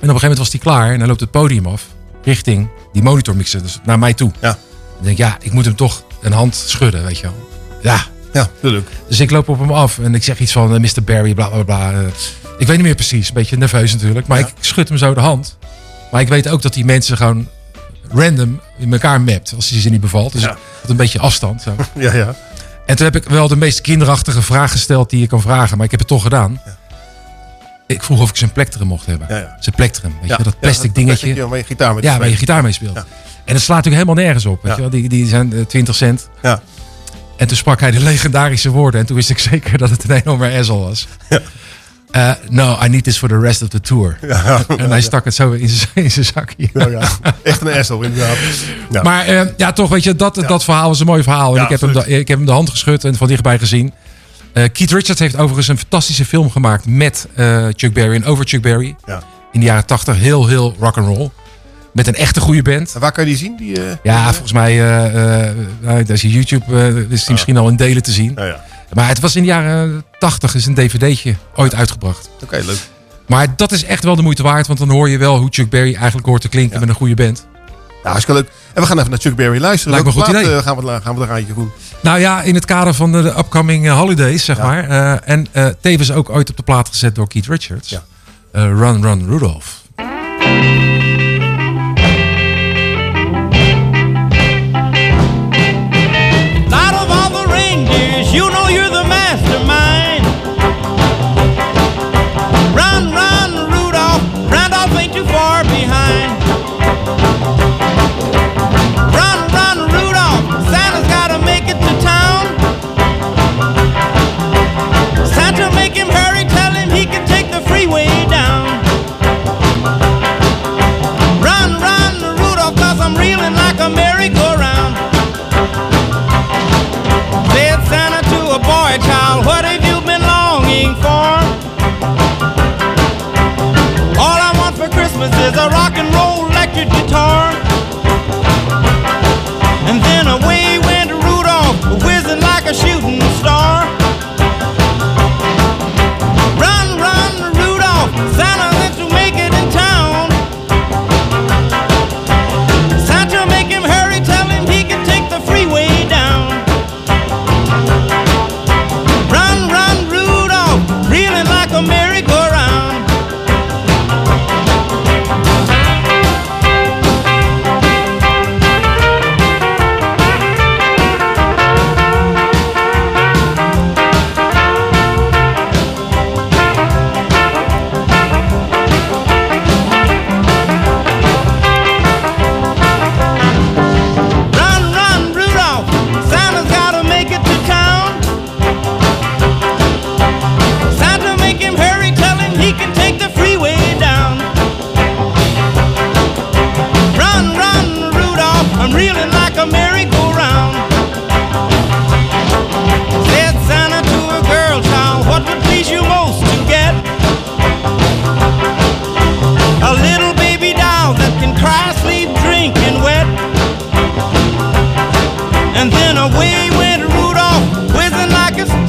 gegeven 0.08 0.20
moment 0.20 0.38
was 0.38 0.50
hij 0.50 0.60
klaar. 0.60 0.92
En 0.92 0.98
hij 0.98 1.08
loopt 1.08 1.20
het 1.20 1.30
podium 1.30 1.66
af. 1.66 1.86
Richting 2.24 2.68
die 2.92 3.02
monitormixer. 3.02 3.62
Dus 3.62 3.78
naar 3.84 3.98
mij 3.98 4.14
toe. 4.14 4.30
Ja. 4.40 4.50
Ik 4.98 5.04
denk, 5.04 5.16
ja, 5.18 5.36
ik 5.40 5.52
moet 5.52 5.64
hem 5.64 5.74
toch 5.76 6.04
een 6.22 6.32
hand 6.32 6.54
schudden, 6.54 7.04
weet 7.04 7.16
je 7.18 7.22
wel. 7.22 7.48
Ja. 7.82 8.04
Ja, 8.32 8.48
tuurlijk. 8.60 8.88
Dus 9.08 9.20
ik 9.20 9.30
loop 9.30 9.48
op 9.48 9.58
hem 9.58 9.70
af 9.72 9.98
en 9.98 10.14
ik 10.14 10.22
zeg 10.24 10.38
iets 10.38 10.52
van 10.52 10.74
eh, 10.74 10.80
Mr. 10.80 11.02
Barry, 11.04 11.34
bla 11.34 11.48
bla 11.48 11.62
bla. 11.62 11.92
Eh, 11.92 11.98
ik 12.58 12.66
weet 12.66 12.76
niet 12.76 12.86
meer 12.86 12.94
precies, 12.94 13.28
een 13.28 13.34
beetje 13.34 13.56
nerveus 13.56 13.92
natuurlijk. 13.92 14.26
Maar 14.26 14.38
ik 14.38 14.52
schud 14.60 14.88
hem 14.88 14.98
zo 14.98 15.14
de 15.14 15.20
hand. 15.20 15.58
Maar 16.10 16.20
ik 16.20 16.28
weet 16.28 16.48
ook 16.48 16.62
dat 16.62 16.74
die 16.74 16.84
mensen 16.84 17.16
gewoon 17.16 17.48
random 18.10 18.60
in 18.78 18.92
elkaar 18.92 19.20
mapt 19.20 19.52
als 19.56 19.70
hij 19.70 19.80
ze 19.80 19.88
niet 19.90 20.00
bevalt. 20.00 20.32
Dus 20.32 20.42
Ja. 20.42 20.50
ik 20.50 20.56
had 20.80 20.90
een 20.90 20.96
beetje 20.96 21.18
afstand. 21.18 21.62
Zo. 21.62 21.74
Ja, 21.94 22.14
ja. 22.14 22.34
En 22.86 22.96
toen 22.96 23.04
heb 23.06 23.16
ik 23.16 23.24
wel 23.28 23.48
de 23.48 23.56
meest 23.56 23.80
kinderachtige 23.80 24.42
vraag 24.42 24.70
gesteld 24.70 25.10
die 25.10 25.20
je 25.20 25.26
kan 25.26 25.40
vragen. 25.40 25.76
Maar 25.76 25.84
ik 25.84 25.90
heb 25.90 26.00
het 26.00 26.08
toch 26.08 26.22
gedaan. 26.22 26.60
Ik 27.86 28.02
vroeg 28.02 28.20
of 28.20 28.30
ik 28.30 28.36
zijn 28.36 28.52
plektrum 28.52 28.86
mocht 28.86 29.06
hebben. 29.06 29.26
Ja, 29.30 29.36
ja. 29.36 29.56
Zijn 29.60 29.74
plektrum, 29.74 30.14
weet 30.20 30.36
je, 30.36 30.42
dat 30.42 30.60
plastic 30.60 30.94
dingetje. 30.94 31.26
plastic 31.26 31.48
waar 31.48 31.58
je 31.58 31.64
gitaar 31.64 31.94
mee 31.94 32.02
ja, 32.02 32.18
waar 32.18 32.28
je 32.28 32.36
gitaar 32.36 32.62
mee 32.62 32.72
speelt. 32.72 32.96
En 32.96 33.54
dat 33.54 33.62
slaat 33.62 33.76
natuurlijk 33.84 34.02
helemaal 34.04 34.24
nergens 34.24 34.46
op. 34.46 34.62
Weet 34.62 34.74
je 34.74 34.80
wel? 34.80 34.90
Die, 34.90 35.08
die 35.08 35.26
zijn 35.26 35.52
eh, 35.52 35.60
20 35.64 35.94
cent. 35.94 36.28
Ja. 36.42 36.60
En 37.38 37.46
toen 37.46 37.56
sprak 37.56 37.80
hij 37.80 37.90
de 37.90 38.00
legendarische 38.00 38.70
woorden. 38.70 39.00
En 39.00 39.06
toen 39.06 39.16
wist 39.16 39.30
ik 39.30 39.38
zeker 39.38 39.78
dat 39.78 39.90
het 39.90 40.04
een 40.04 40.16
enorme 40.16 40.58
asshole 40.58 40.84
was. 40.84 41.06
Eh, 42.10 42.30
no, 42.48 42.78
I 42.84 42.88
need 42.88 43.04
this 43.04 43.18
for 43.18 43.28
the 43.28 43.38
rest 43.38 43.62
of 43.62 43.68
the 43.68 43.80
tour. 43.80 44.18
Ja. 44.22 44.64
En 44.76 44.90
hij 44.90 45.00
stak 45.00 45.24
het 45.24 45.34
zo 45.34 45.50
in 45.50 45.68
zijn, 45.68 46.24
zakje. 46.24 46.68
Ja, 46.72 46.86
ja. 46.88 47.08
Echt 47.42 47.60
een 47.60 47.72
asshole, 47.72 48.06
inderdaad. 48.06 48.36
Ja. 48.90 49.02
Maar 49.02 49.26
eh, 49.26 49.46
ja, 49.56 49.72
toch, 49.72 49.88
weet 49.88 50.04
je, 50.04 50.16
dat, 50.16 50.34
dat 50.34 50.64
verhaal 50.64 50.88
was 50.88 51.00
een 51.00 51.06
mooi 51.06 51.22
verhaal. 51.22 51.50
En 51.50 51.56
Ja, 51.56 51.62
ik, 51.62 51.68
heb 51.68 51.80
hem 51.80 51.92
de, 51.92 52.06
ik 52.06 52.28
heb 52.28 52.36
hem 52.36 52.46
de 52.46 52.52
hand 52.52 52.70
geschud 52.70 53.04
en 53.04 53.14
van 53.14 53.28
dichtbij 53.28 53.58
gezien. 53.58 53.92
Eh, 54.52 54.64
Keith 54.72 54.90
Richards 54.90 55.20
heeft 55.20 55.36
overigens 55.36 55.68
een 55.68 55.78
fantastische 55.78 56.24
film 56.24 56.50
gemaakt 56.50 56.86
met 56.86 57.28
Chuck 57.76 57.92
Berry 57.92 58.14
en 58.14 58.24
over 58.24 58.46
Chuck 58.48 58.62
Berry. 58.62 58.96
Ja. 59.04 59.22
In 59.52 59.60
de 59.60 59.66
jaren 59.66 59.86
80, 59.86 60.16
heel, 60.16 60.46
heel 60.46 60.76
rock 60.78 60.96
and 60.96 61.16
roll. 61.16 61.30
Met 61.92 62.06
een 62.06 62.14
echte 62.14 62.40
goede 62.40 62.62
band. 62.62 62.94
En 62.94 63.00
waar 63.00 63.12
kan 63.12 63.24
je 63.24 63.30
die 63.30 63.38
zien? 63.38 63.56
Die, 63.56 63.82
eh, 63.84 63.92
Ja, 64.02 64.24
volgens 64.30 64.52
mij, 64.52 64.70
eh, 64.70 65.48
eh, 65.48 65.54
nou, 65.80 66.04
als 66.10 66.20
je 66.20 66.30
YouTube, 66.30 66.64
eh, 66.80 66.96
is 66.96 67.20
die 67.22 67.30
misschien 67.32 67.56
al 67.56 67.68
in 67.68 67.76
delen 67.76 68.02
te 68.02 68.12
zien. 68.12 68.32
Ja, 68.36 68.44
ja. 68.44 68.64
Maar 68.92 69.08
het 69.08 69.20
was 69.20 69.36
in 69.36 69.42
de 69.42 69.48
jaren 69.48 70.04
80, 70.18 70.54
is 70.54 70.66
een 70.66 70.74
dvd'tje 70.74 71.34
ooit 71.56 71.74
uitgebracht. 71.74 72.30
Oké, 72.42 72.60
leuk. 72.66 72.78
Maar 73.26 73.46
dat 73.56 73.72
is 73.72 73.84
echt 73.84 74.04
wel 74.04 74.16
de 74.16 74.22
moeite 74.22 74.42
waard, 74.42 74.66
want 74.66 74.78
dan 74.78 74.90
hoor 74.90 75.08
je 75.08 75.18
wel 75.18 75.38
hoe 75.38 75.48
Chuck 75.50 75.70
Berry 75.70 75.94
eigenlijk 75.94 76.26
hoort 76.26 76.40
te 76.40 76.48
klinken 76.48 76.80
met 76.80 76.88
een 76.88 76.94
goede 76.94 77.14
band. 77.14 77.46
Ja, 78.02 78.10
hartstikke 78.10 78.40
leuk. 78.40 78.50
En 78.74 78.82
we 78.82 78.88
gaan 78.88 78.98
even 78.98 79.10
naar 79.10 79.18
Chuck 79.20 79.36
Berry 79.36 79.60
luisteren. 79.60 79.92
Lijkt 79.92 80.06
me 80.06 80.12
goed 80.22 80.30
plaat, 80.30 80.42
idee. 80.42 80.56
eh, 80.56 80.62
gaan, 80.62 80.76
we, 80.76 81.00
gaan 81.02 81.16
we 81.16 81.24
er 81.24 81.30
aan 81.30 81.46
je 81.46 81.54
doen? 81.54 81.70
Nou 82.02 82.18
ja, 82.20 82.42
in 82.42 82.54
het 82.54 82.64
kader 82.64 82.94
van 82.94 83.12
de, 83.12 83.18
upcoming 83.18 83.86
eh, 83.86 83.98
holidays, 83.98 84.44
zeg 84.44 84.56
Ja. 84.56 84.62
maar. 84.64 84.88
Eh, 84.88 85.30
en 85.34 85.46
eh, 85.52 85.66
tevens 85.80 86.12
ook 86.12 86.30
ooit 86.30 86.50
op 86.50 86.56
de 86.56 86.62
plaat 86.62 86.88
gezet 86.88 87.14
door 87.14 87.28
Keith 87.28 87.46
Richards. 87.46 87.88
Ja. 87.88 88.02
Eh, 88.52 88.62
Run, 88.62 89.02
Run, 89.02 89.26
Rudolph. 89.28 89.82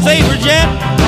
favor, 0.04 0.38
Jet. 0.38 0.99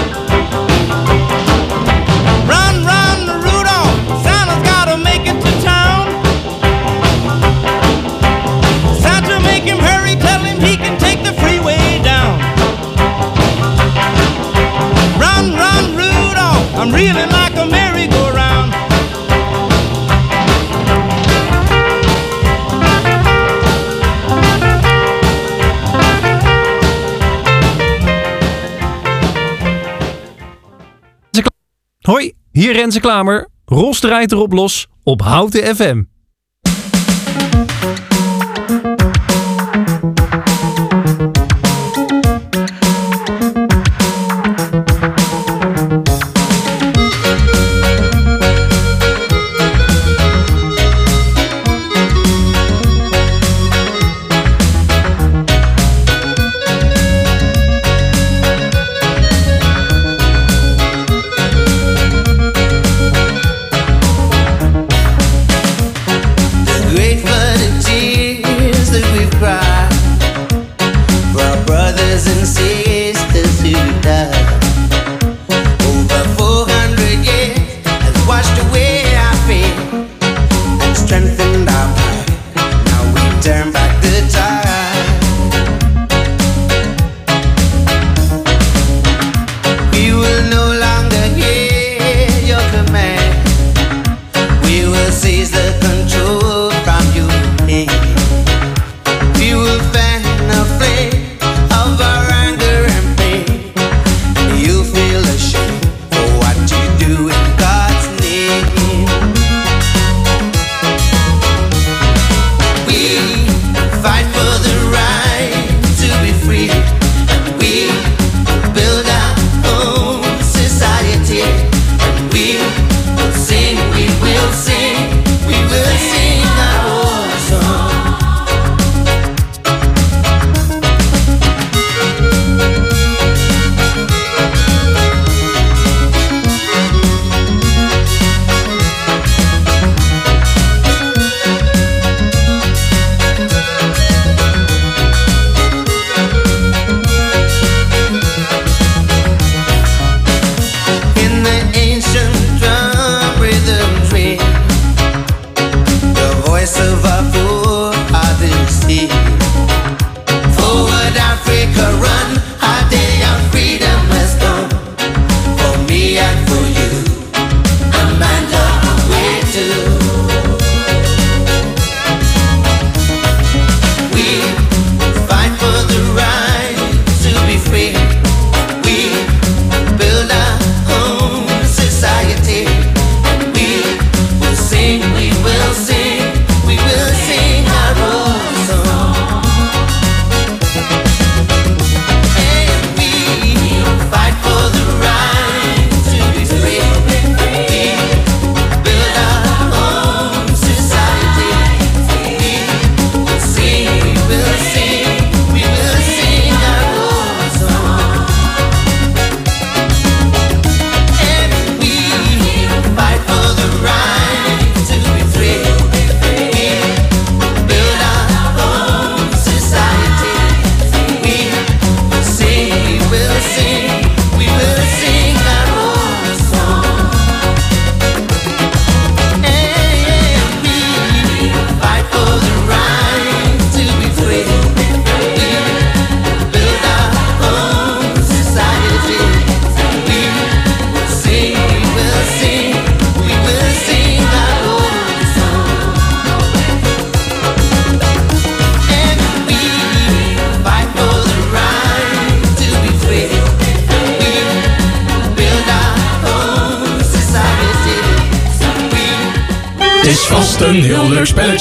Renze 32.82 33.00
Klamer. 33.00 33.48
Ros 33.66 34.00
draait 34.00 34.32
erop 34.32 34.54
los 34.54 34.88
op 35.04 35.22
Houten 35.22 35.76
FM. 35.76 36.11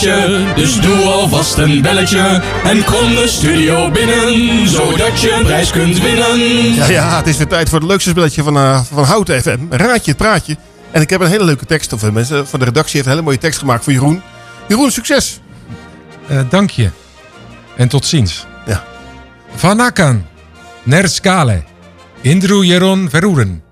Spelletje, 0.00 0.54
dus 0.54 0.80
doe 0.80 1.04
alvast 1.04 1.58
een 1.58 1.82
belletje. 1.82 2.42
En 2.64 2.84
kom 2.84 3.14
de 3.14 3.28
studio 3.28 3.90
binnen, 3.90 4.68
zodat 4.68 5.20
je 5.20 5.32
een 5.32 5.44
prijs 5.44 5.70
kunt 5.70 6.00
winnen. 6.00 6.38
Ja, 6.74 6.86
ja, 6.86 7.16
het 7.16 7.26
is 7.26 7.36
weer 7.36 7.46
tijd 7.46 7.68
voor 7.68 7.78
het 7.78 7.88
leukste 7.88 8.10
spelletje 8.10 8.42
van, 8.42 8.56
eh, 8.56 8.80
van 8.92 9.04
Houten 9.04 9.42
FM. 9.42 9.58
Raadje 9.70 10.10
het 10.10 10.16
praatje. 10.16 10.56
En 10.90 11.00
ik 11.00 11.10
heb 11.10 11.20
een 11.20 11.28
hele 11.28 11.44
leuke 11.44 11.66
tekst. 11.66 11.92
Of 11.92 12.02
eh, 12.02 12.10
mensen 12.10 12.48
van 12.48 12.58
de 12.58 12.64
redactie 12.64 12.94
heeft 12.94 13.04
een 13.04 13.12
hele 13.12 13.24
mooie 13.24 13.38
tekst 13.38 13.58
gemaakt 13.58 13.84
voor 13.84 13.92
Jeroen. 13.92 14.22
Jeroen, 14.68 14.90
succes! 14.90 15.40
Eh, 16.26 16.40
dank 16.48 16.70
je. 16.70 16.90
En 17.76 17.88
tot 17.88 18.06
ziens. 18.06 18.46
Ja. 18.66 18.84
Vanakan. 19.54 20.26
Ner 20.82 21.08
skale. 21.08 21.62
Indru 22.20 22.64
Jeron 22.64 23.08
Verroeren. 23.10 23.62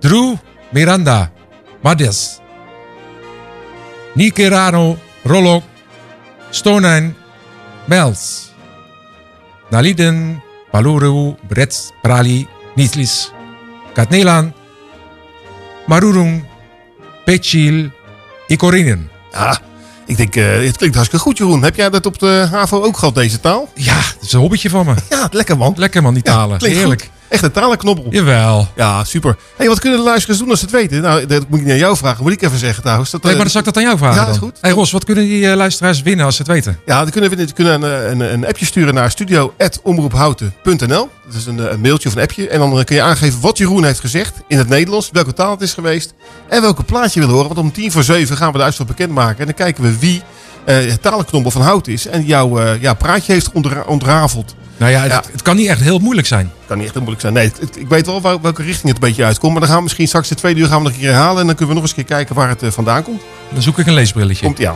Drew 0.00 0.34
Miranda. 0.70 1.30
Mades. 1.82 2.38
Nikerano 4.14 4.98
Rolok. 5.22 5.62
Stonein 6.50 7.16
Mels. 7.84 8.50
Naliden 9.70 10.42
Paluru 10.70 11.34
Brets 11.48 11.90
Prali 12.02 12.46
Nislis. 12.74 13.32
Katnelan. 13.94 14.52
Marurung. 15.86 16.44
Pechil. 17.24 17.90
Ikorinen. 18.48 19.10
Ja, 19.32 19.58
ik 20.06 20.16
denk, 20.16 20.36
eh, 20.36 20.44
het 20.66 20.76
klinkt 20.76 20.94
hartstikke 20.96 21.24
goed, 21.24 21.38
Jeroen. 21.38 21.62
Heb 21.62 21.76
jij 21.76 21.90
dat 21.90 22.06
op 22.06 22.18
de 22.18 22.48
HAVO 22.50 22.82
ook 22.82 22.96
gehad, 22.98 23.14
deze 23.14 23.40
taal? 23.40 23.68
Ja, 23.74 23.94
dat 23.94 24.22
is 24.22 24.32
een 24.32 24.40
hobbytje 24.40 24.70
van 24.70 24.86
me. 24.86 24.94
Ja, 25.10 25.28
lekker 25.30 25.56
man. 25.56 25.72
Lekker 25.76 26.02
man, 26.02 26.14
die 26.14 26.22
talen. 26.22 26.58
klinkt 26.58 26.76
Heerlijk. 26.78 27.00
goed. 27.02 27.10
Echt 27.30 27.42
een 27.42 27.50
talenknobbel. 27.52 28.06
Jawel. 28.10 28.68
Ja, 28.76 29.04
super. 29.04 29.36
hey, 29.56 29.68
wat 29.68 29.80
kunnen 29.80 29.98
de 29.98 30.04
luisteraars 30.04 30.38
doen 30.38 30.50
als 30.50 30.58
ze 30.58 30.64
het 30.64 30.74
weten? 30.74 31.02
Nou, 31.02 31.26
dat 31.26 31.48
moet 31.48 31.58
ik 31.58 31.64
niet 31.64 31.72
aan 31.72 31.78
jou 31.78 31.96
vragen. 31.96 32.22
Moet 32.22 32.32
ik 32.32 32.42
even 32.42 32.58
zeggen 32.58 32.82
trouwens. 32.82 33.10
Dat, 33.10 33.22
Nee, 33.22 33.32
eh, 33.32 33.36
maar 33.38 33.46
dan 33.46 33.52
zal 33.52 33.60
ik 33.60 33.66
dat 33.74 33.76
aan 33.76 33.88
jou 33.88 33.98
vragen 33.98 34.18
Ja, 34.18 34.24
dan. 34.24 34.34
is 34.34 34.38
goed. 34.40 34.58
Hey 34.60 34.70
Ros, 34.70 34.90
wat 34.90 35.04
kunnen 35.04 35.24
die 35.24 35.50
eh, 35.50 35.56
luisteraars 35.56 36.02
winnen 36.02 36.24
als 36.24 36.36
ze 36.36 36.42
het 36.42 36.50
weten? 36.50 36.78
Ja, 36.86 37.00
dan 37.02 37.10
kunnen 37.10 37.36
die 37.36 37.52
kunnen 37.52 37.82
een, 37.82 38.10
een, 38.10 38.32
een 38.32 38.46
appje 38.46 38.66
sturen 38.66 38.94
naar 38.94 39.10
studio.omroephouten.nl. 39.10 41.08
Dat 41.26 41.34
is 41.40 41.46
een, 41.46 41.60
eh, 41.60 41.72
een 41.72 41.80
mailtje 41.80 42.08
of 42.08 42.14
een 42.14 42.22
appje. 42.22 42.48
En 42.48 42.58
dan 42.58 42.78
eh, 42.78 42.84
kun 42.84 42.96
je 42.96 43.02
aangeven 43.02 43.40
wat 43.40 43.58
Jeroen 43.58 43.84
heeft 43.84 44.00
gezegd 44.00 44.34
in 44.48 44.58
het 44.58 44.68
Nederlands. 44.68 45.08
Welke 45.12 45.32
taal 45.32 45.50
het 45.50 45.60
is 45.60 45.72
geweest. 45.74 46.14
En 46.48 46.62
welke 46.62 46.82
plaatje 46.82 47.20
je 47.20 47.26
wil 47.26 47.34
horen. 47.34 47.54
Want 47.54 47.60
om 47.66 47.72
tien 47.72 47.92
voor 47.92 48.02
zeven 48.02 48.36
gaan 48.36 48.52
we 48.52 48.58
de 48.58 48.64
uitslag 48.64 48.86
bekendmaken. 48.86 49.38
En 49.38 49.44
dan 49.44 49.54
kijken 49.54 49.82
we 49.82 49.98
wie 49.98 50.22
het 50.64 51.02
talenknobbel 51.02 51.50
van 51.50 51.62
Hout 51.62 51.86
is. 51.88 52.06
En 52.06 52.24
jouw 52.24 52.58
eh, 52.60 52.80
ja, 52.82 52.94
praatje 52.94 53.32
heeft 53.32 53.52
ondra- 53.52 53.84
ontrafeld. 53.86 54.54
Nou 54.76 54.92
ja, 54.92 55.00
het, 55.02 55.28
het 55.32 55.42
kan 55.42 55.56
niet 55.56 55.68
echt 55.68 55.80
heel 55.80 55.98
moeilijk 55.98 56.26
zijn. 56.26 56.50
Kan 56.66 56.76
niet 56.76 56.84
echt 56.86 56.94
heel 56.94 57.02
moeilijk 57.02 57.20
zijn. 57.22 57.34
Nee, 57.34 57.52
het- 57.60 57.76
ik 57.76 57.88
weet 57.88 58.06
wel 58.06 58.22
wel- 58.22 58.40
welke 58.40 58.62
richting 58.62 58.92
het 58.92 59.02
een 59.02 59.08
beetje 59.08 59.24
uitkomt. 59.24 59.50
Maar 59.52 59.60
dan 59.60 59.68
gaan 59.68 59.78
we 59.78 59.84
misschien 59.84 60.06
straks 60.08 60.28
de 60.28 60.34
tweede 60.34 60.60
uur 60.60 60.66
gaan 60.66 60.76
we 60.78 60.82
nog 60.84 60.92
een 60.92 60.98
keer 60.98 61.08
herhalen. 61.10 61.40
En 61.40 61.46
dan 61.46 61.56
kunnen 61.56 61.74
we 61.74 61.80
nog 61.80 61.90
eens 61.90 61.98
een 61.98 62.04
keer 62.06 62.16
kijken 62.16 62.34
waar 62.34 62.48
het 62.48 62.62
eh, 62.62 62.70
vandaan 62.70 63.02
komt. 63.02 63.22
Dan 63.52 63.62
zoek 63.62 63.78
ik 63.78 63.86
een 63.86 63.92
leesbrilletje. 63.94 64.44
Komt 64.46 64.58
ja. 64.58 64.74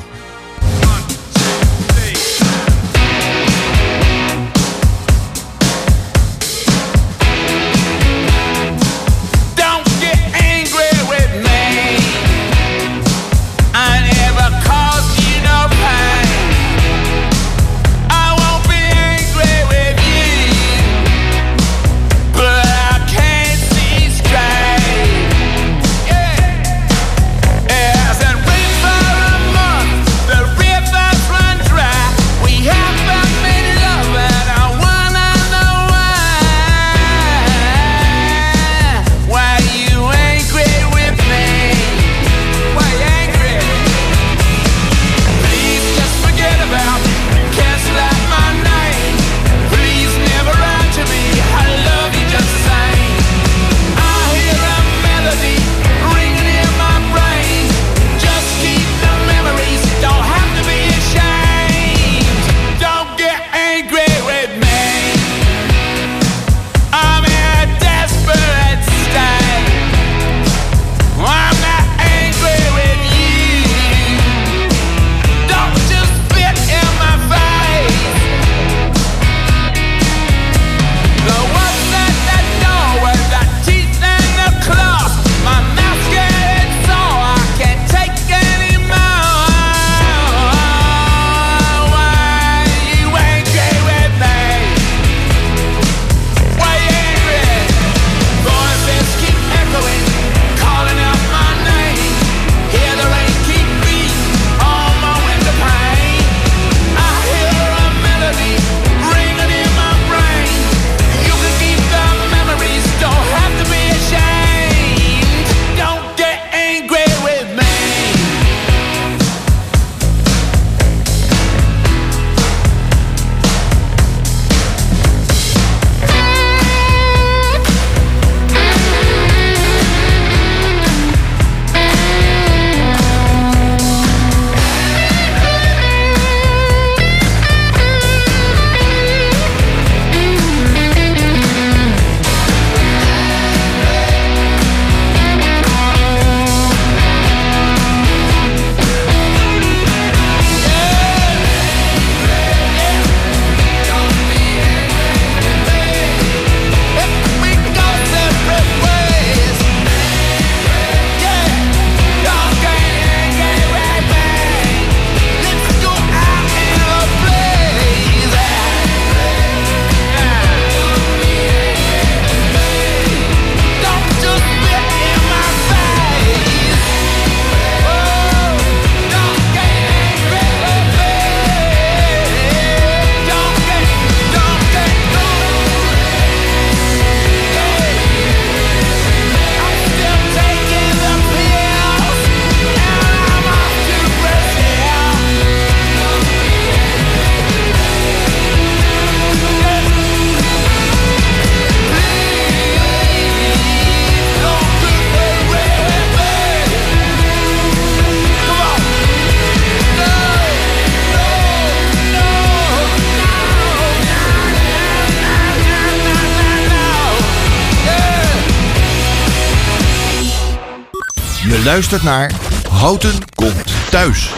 Luistert 221.64 222.02
naar 222.02 222.30
Houten 222.70 223.12
komt 223.34 223.90
thuis. 223.90 224.32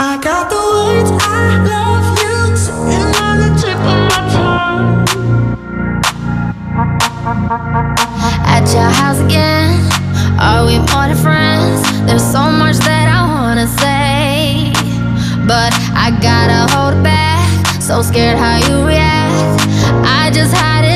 I 0.00 0.16
got 0.20 0.48
the 0.48 0.56
words 0.74 1.10
I 1.10 1.14
love 1.62 2.20
you 2.20 3.04
on 3.22 3.38
the 3.38 3.50
tip 3.60 3.78
of 3.78 3.98
my 4.10 4.20
tongue. 4.32 5.04
At 8.46 8.72
your 8.72 8.90
house 8.90 9.20
again, 9.20 9.80
are 10.38 10.64
we 10.66 10.78
more 10.78 11.06
than 11.06 11.16
friends? 11.16 11.80
There's 12.06 12.30
so 12.32 12.50
much 12.50 12.76
that 12.78 13.06
I 13.08 13.22
wanna 13.32 13.66
say, 13.78 14.72
but 15.46 15.72
I 15.94 16.10
gotta 16.20 16.66
hold 16.74 17.02
back. 17.02 17.80
So 17.80 18.02
scared 18.02 18.38
how 18.38 18.56
you 18.68 18.86
react. 18.86 19.60
I 20.04 20.30
just 20.32 20.52
hide 20.54 20.84
it 20.84 20.93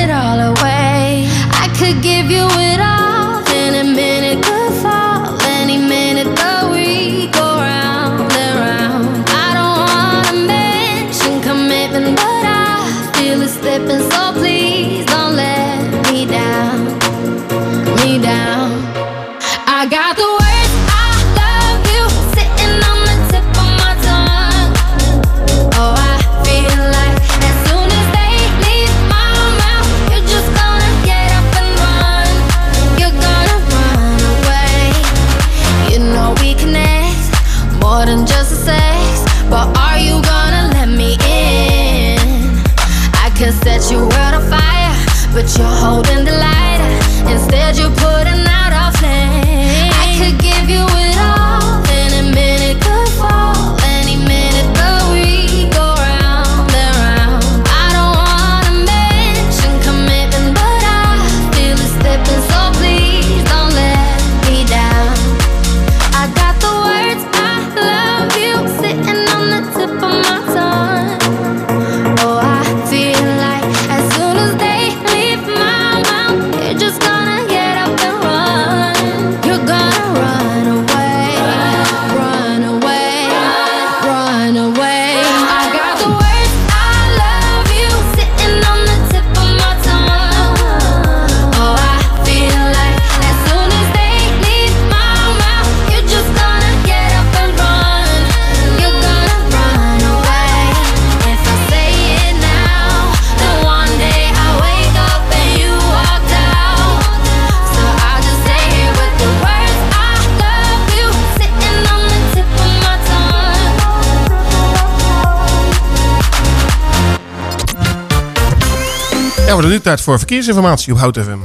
tijd 119.88 120.01
voor 120.01 120.18
verkeersinformatie 120.18 120.92
op 120.92 120.98
Hout 120.98 121.18
FM. 121.18 121.38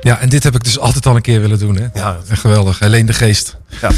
Ja, 0.00 0.18
en 0.20 0.28
dit 0.28 0.42
heb 0.42 0.54
ik 0.54 0.64
dus 0.64 0.78
altijd 0.78 1.06
al 1.06 1.16
een 1.16 1.22
keer 1.22 1.40
willen 1.40 1.58
doen. 1.58 1.76
Hè? 1.76 1.86
Ja. 2.00 2.16
Geweldig. 2.28 2.82
Alleen 2.82 3.06
de 3.06 3.12
geest. 3.12 3.56
Ja. 3.80 3.90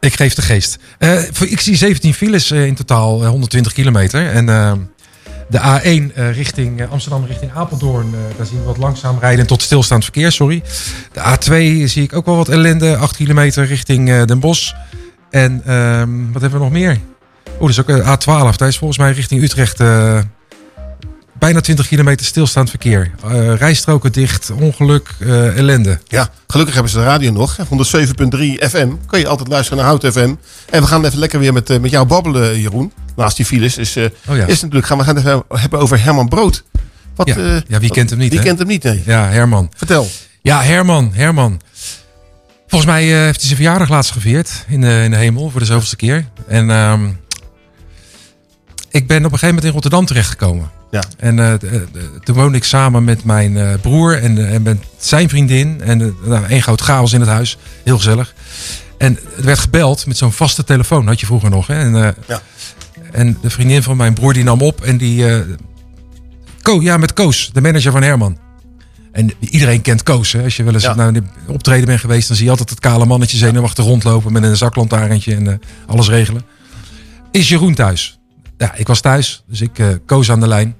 Ik 0.00 0.14
geef 0.14 0.34
de 0.34 0.42
geest. 0.42 0.78
Eh, 0.98 1.18
voor- 1.32 1.46
ik 1.46 1.60
zie 1.60 1.76
17 1.76 2.14
files 2.14 2.50
eh, 2.50 2.66
in 2.66 2.74
totaal, 2.74 3.22
eh, 3.22 3.28
120 3.28 3.72
kilometer. 3.72 4.26
En 4.30 4.48
eh, 4.48 4.72
de 5.48 5.58
A1 5.58 6.14
eh, 6.14 6.34
richting 6.34 6.80
eh, 6.80 6.90
Amsterdam, 6.90 7.24
richting 7.26 7.50
Apeldoorn, 7.54 8.06
eh, 8.14 8.36
daar 8.36 8.46
zien 8.46 8.58
we 8.58 8.64
wat 8.64 8.76
langzaam 8.76 9.18
rijden 9.18 9.46
tot 9.46 9.62
stilstaand 9.62 10.02
verkeer, 10.04 10.32
sorry. 10.32 10.62
De 11.12 11.20
A2 11.20 11.84
zie 11.88 12.02
ik 12.02 12.12
ook 12.16 12.26
wel 12.26 12.36
wat 12.36 12.48
ellende, 12.48 12.96
8 12.96 13.16
kilometer 13.16 13.66
richting 13.66 14.10
eh, 14.10 14.24
Den 14.24 14.40
Bosch. 14.40 14.72
En 15.30 15.62
ehm, 15.66 16.32
wat 16.32 16.40
hebben 16.42 16.58
we 16.58 16.64
nog 16.64 16.74
meer? 16.74 16.98
Oh, 17.54 17.60
dat 17.60 17.68
is 17.68 17.80
ook 17.80 17.88
eh, 17.88 18.12
A12. 18.14 18.56
Daar 18.56 18.68
is 18.68 18.78
volgens 18.78 18.98
mij 18.98 19.12
richting 19.12 19.42
Utrecht 19.42 19.80
eh, 19.80 20.18
bijna 21.40 21.60
20 21.60 21.86
kilometer 21.88 22.26
stilstaand 22.26 22.70
verkeer. 22.70 23.10
Eh, 23.24 23.54
rijstroken 23.54 24.12
dicht, 24.12 24.50
ongeluk, 24.50 25.08
eh, 25.18 25.56
ellende. 25.56 25.98
Ja, 26.08 26.28
gelukkig 26.46 26.74
hebben 26.74 26.92
ze 26.92 26.98
de 26.98 27.04
radio 27.04 27.30
nog. 27.32 27.56
hè. 27.56 27.64
107.3 27.64 28.68
FM. 28.68 28.88
Kan 29.06 29.18
je 29.20 29.26
altijd 29.28 29.48
luisteren 29.48 29.78
naar 29.78 29.86
Hout 29.86 30.06
FM. 30.12 30.34
En 30.70 30.80
we 30.80 30.86
gaan 30.86 31.04
even 31.04 31.18
lekker 31.18 31.38
weer 31.38 31.52
met, 31.52 31.70
eh, 31.70 31.78
met 31.78 31.90
jou 31.90 32.06
babbelen, 32.06 32.60
Jeroen. 32.60 32.92
Naast 33.16 33.36
die 33.36 33.46
files 33.46 33.76
is, 33.78 33.96
eh, 33.96 34.04
Oh 34.28 34.36
ja. 34.36 34.46
is 34.46 34.60
natuurlijk, 34.60 34.86
gaan 34.86 34.98
we 34.98 35.04
gaan 35.04 35.16
het 35.16 35.24
even 35.26 35.42
hebben 35.48 35.78
over 35.78 36.02
Herman 36.02 36.28
Brood. 36.28 36.64
Wat, 37.14 37.28
ja, 37.28 37.34
ja, 37.38 37.62
wie 37.78 37.88
wat- 37.88 37.96
kent 37.96 38.10
hem 38.10 38.18
niet? 38.18 38.30
Wie 38.32 38.40
kent 38.42 38.58
hem 38.58 38.66
niet, 38.68 38.82
nee. 38.82 39.02
Ja, 39.06 39.28
Herman. 39.28 39.72
Vertel. 39.76 40.08
Ja, 40.42 40.62
Herman, 40.62 41.10
Herman. 41.14 41.60
Volgens 42.66 42.90
mij 42.90 43.02
heeft 43.04 43.36
hij 43.36 43.44
zijn 43.44 43.56
verjaardag 43.56 43.88
laatst 43.88 44.12
gevierd 44.12 44.64
in 44.68 44.80
de, 44.80 45.00
in 45.04 45.10
de 45.10 45.16
hemel 45.16 45.50
voor 45.50 45.60
de 45.60 45.66
zoveelste 45.66 45.96
keer. 45.96 46.24
En 46.48 46.70
ehm, 46.70 47.08
ik 48.90 49.06
ben 49.06 49.16
op 49.18 49.24
een 49.24 49.30
gegeven 49.30 49.46
moment 49.48 49.64
in 49.64 49.70
Rotterdam 49.72 50.06
terechtgekomen. 50.06 50.70
Ja. 50.90 51.02
En 51.16 51.38
eh, 51.38 51.52
eh, 51.52 51.60
toen 52.22 52.34
woonde 52.34 52.56
ik 52.56 52.64
samen 52.64 53.04
met 53.04 53.24
mijn 53.24 53.56
eh, 53.56 53.74
broer 53.80 54.22
en, 54.22 54.48
en 54.50 54.62
met 54.62 54.78
zijn 54.98 55.28
vriendin. 55.28 55.80
En 55.80 56.16
nou, 56.24 56.46
één 56.46 56.62
groot 56.62 56.80
chaos 56.80 57.12
in 57.12 57.20
het 57.20 57.28
huis. 57.28 57.58
Heel 57.84 57.96
gezellig. 57.96 58.34
En 58.98 59.18
er 59.36 59.44
werd 59.44 59.58
gebeld 59.58 60.06
met 60.06 60.16
zo'n 60.16 60.32
vaste 60.32 60.64
telefoon, 60.64 61.06
had 61.06 61.20
je 61.20 61.26
vroeger 61.26 61.50
nog. 61.50 61.66
Hè? 61.66 61.74
En, 61.74 62.14
Ja. 62.26 62.40
en 63.12 63.38
de 63.42 63.50
vriendin 63.50 63.82
van 63.82 63.96
mijn 63.96 64.14
broer 64.14 64.32
die 64.32 64.44
nam 64.44 64.60
op 64.60 64.80
en 64.80 64.96
die... 64.96 65.24
Ko, 66.62 66.80
ja, 66.82 66.96
met 66.96 67.12
Koos, 67.12 67.50
de 67.52 67.60
manager 67.60 67.92
van 67.92 68.02
Herman. 68.02 68.38
En 69.12 69.30
iedereen 69.40 69.82
kent 69.82 70.02
Koos. 70.02 70.32
Hè? 70.32 70.42
Als 70.42 70.56
je 70.56 70.62
wel 70.62 70.74
eens 70.74 70.82
Ja. 70.82 70.94
naar 70.94 71.08
een 71.08 71.30
optreden 71.46 71.84
bent 71.86 72.00
geweest, 72.00 72.26
dan 72.28 72.36
zie 72.36 72.44
je 72.44 72.50
altijd 72.50 72.70
het 72.70 72.80
kale 72.80 73.06
mannetje 73.06 73.36
zenuwachtig 73.36 73.84
rondlopen 73.84 74.32
met 74.32 74.42
een 74.42 74.56
zaklantaarntje 74.56 75.34
en 75.34 75.60
alles 75.86 76.08
regelen. 76.08 76.42
Is 77.30 77.48
Jeroen 77.48 77.74
thuis? 77.74 78.19
Ja, 78.60 78.74
ik 78.74 78.86
was 78.86 79.00
thuis, 79.00 79.42
dus 79.46 79.60
ik 79.60 79.78
eh, 79.78 79.88
Koos 80.06 80.30
aan 80.30 80.40
de 80.40 80.48
lijn. 80.48 80.76